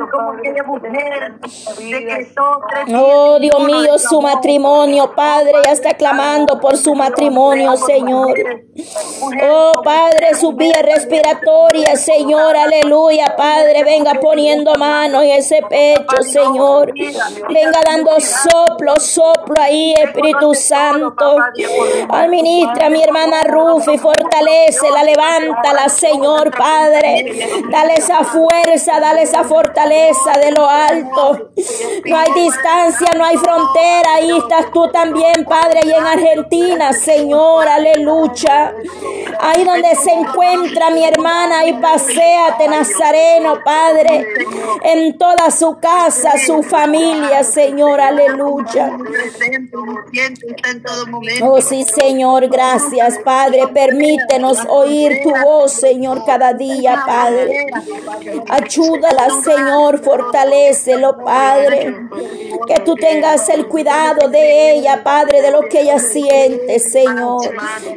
Oh, 2.95 3.39
Dios 3.41 3.65
mío, 3.65 3.99
su 3.99 4.21
matrimonio, 4.21 5.13
Padre, 5.15 5.53
ya 5.65 5.73
está 5.73 5.95
clamando 5.95 6.61
por 6.61 6.77
su 6.77 6.95
matrimonio, 6.95 7.77
Señor. 7.77 8.35
Oh, 9.43 9.83
Padre, 9.85 10.35
su 10.35 10.53
vía 10.53 10.83
respiratoria, 10.83 11.97
Señor, 11.97 12.57
aleluya, 12.57 13.35
Padre, 13.37 13.85
venga 13.85 14.15
poniendo 14.15 14.75
mano 14.75 15.23
en 15.23 15.31
ese 15.31 15.63
pecho, 15.69 16.23
Señor. 16.23 16.93
Venga 16.95 17.81
dando 17.85 18.19
soplo, 18.21 18.99
soplo 18.99 19.61
ahí, 19.61 19.95
Espíritu 19.95 20.55
Santo. 20.55 21.37
Administra 22.09 22.89
mi 22.89 23.03
hermana 23.03 23.45
Rufi, 23.45 23.99
fortalece, 23.99 24.91
la 24.91 25.05
levántala, 25.05 25.89
Señor, 25.89 26.51
Padre. 26.57 27.61
Dale 27.71 27.95
esa 27.95 28.25
fuerza, 28.25 29.01
dale 29.01 29.23
esa 29.23 29.45
fortaleza 29.45 30.22
de 30.31 30.53
lo 30.53 30.69
alto. 30.69 31.51
No 32.05 32.17
hay 32.17 32.33
distancia, 32.33 33.09
no 33.17 33.25
hay 33.25 33.37
frontera. 33.37 34.15
Ahí 34.15 34.31
estás 34.37 34.71
tú 34.73 34.89
también, 34.91 35.45
Padre, 35.45 35.81
y 35.85 35.91
en 35.91 36.07
Argentina, 36.07 36.93
Señor, 36.93 37.67
aleluya. 37.69 38.75
Ahí 39.41 39.65
donde 39.65 39.95
se 39.97 40.13
encuentra 40.13 40.91
mi 40.91 41.05
hermana, 41.05 41.61
ahí 41.61 41.73
paséate, 41.75 42.69
Nazareno, 42.69 43.59
Padre, 43.65 44.27
en 44.83 45.19
toda 45.19 45.51
su 45.51 45.79
casa, 45.79 46.33
su 46.39 46.63
familia, 46.63 47.43
Señor, 47.43 48.01
aleluya. 48.01 48.97
Oh, 51.43 51.61
sí, 51.61 51.85
Señor, 51.85 52.49
gracias, 52.49 53.19
Padre. 53.25 53.63
Permítenos 53.73 54.59
oír 54.69 55.21
tu 55.23 55.31
voz, 55.45 55.73
Señor, 55.73 56.25
cada 56.25 56.53
día, 56.53 57.03
Padre. 57.07 57.67
Ayúdala, 58.49 59.29
Señor, 59.43 60.01
fortalecelo, 60.13 61.17
Padre. 61.25 61.95
Que 62.67 62.81
tú 62.85 62.95
tengas 62.95 63.49
el 63.49 63.67
cuidado 63.67 64.29
de 64.29 64.73
ella, 64.73 65.03
Padre, 65.03 65.41
de 65.41 65.51
lo 65.51 65.63
que 65.63 65.81
ella 65.81 65.99
siente, 65.99 66.79
Señor. 66.79 67.51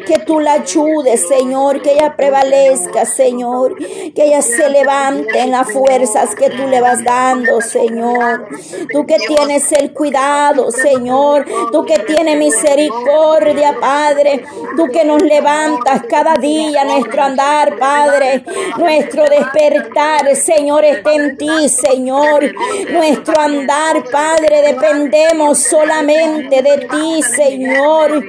Que 0.06 0.19
tú 0.19 0.39
la 0.39 0.54
ayudes, 0.54 1.28
Señor, 1.28 1.82
que 1.82 1.91
ella 1.93 2.15
prevalezca, 2.15 3.06
Señor. 3.06 3.75
Que 3.78 4.25
ella 4.25 4.41
se 4.41 4.69
levante 4.69 5.39
en 5.39 5.51
las 5.51 5.71
fuerzas 5.71 6.36
que 6.36 6.49
tú 6.49 6.67
le 6.67 6.80
vas 6.80 7.04
dando, 7.04 7.60
Señor. 7.60 8.47
Tú 8.91 9.06
que 9.06 9.17
tienes 9.17 9.71
el 9.73 9.93
cuidado, 9.93 10.71
Señor. 10.71 11.45
Tú 11.71 11.86
que 11.86 11.99
tienes 11.99 12.38
misericordia, 12.38 13.75
Padre. 13.80 14.45
Tú 14.78 14.88
que 14.88 15.04
nos 15.04 15.21
levantas 15.21 16.04
cada 16.10 16.36
día 16.36 16.86
nuestro 16.86 17.23
andar, 17.23 17.78
Padre. 17.78 18.45
Nuestro 18.78 19.25
despertar, 19.25 20.34
Señor, 20.36 20.86
está 20.86 21.13
en 21.13 21.38
ti, 21.38 21.67
Señor. 21.67 22.05
Nuestro 22.06 23.41
andar, 23.41 24.04
Padre, 24.12 24.62
dependemos 24.62 25.58
solamente 25.60 26.62
de 26.62 26.88
ti, 26.88 27.24
Señor. 27.24 28.24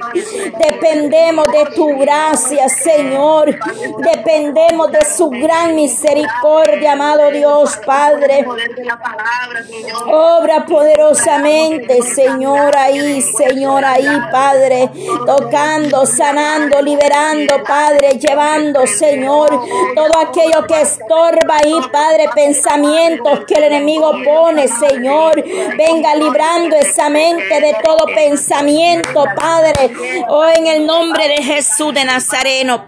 Dependemos 0.59 1.47
de 1.51 1.65
tu 1.75 1.97
gracia, 1.97 2.67
Señor. 2.69 3.57
Dependemos 3.99 4.91
de 4.91 5.05
su 5.05 5.29
gran 5.29 5.75
misericordia, 5.75 6.93
amado 6.93 7.29
Dios, 7.31 7.77
Padre. 7.85 8.45
Obra 10.07 10.65
poderosamente, 10.65 12.01
Señor, 12.01 12.75
ahí, 12.75 13.21
Señor, 13.21 13.85
ahí, 13.85 14.21
Padre. 14.31 14.89
Tocando, 15.25 16.05
sanando, 16.05 16.81
liberando, 16.81 17.63
Padre, 17.63 18.17
llevando, 18.17 18.87
Señor, 18.87 19.49
todo 19.95 20.19
aquello 20.19 20.65
que 20.65 20.81
estorba 20.81 21.57
ahí, 21.63 21.79
Padre, 21.91 22.29
pensamientos 22.33 23.41
que 23.45 23.55
el 23.55 23.66
enemigo 23.67 24.11
pone, 24.23 24.67
Señor. 24.67 25.43
Venga 25.77 26.15
librando 26.15 26.75
esa 26.75 27.09
mente 27.09 27.61
de 27.61 27.75
todo 27.83 28.05
pensamiento, 28.05 29.25
Padre. 29.35 29.91
Oh, 30.27 30.45
en 30.45 30.67
el 30.67 30.85
nombre 30.85 31.27
de 31.27 31.43
Jesús 31.43 31.93
de 31.93 32.05
Nazareno, 32.05 32.87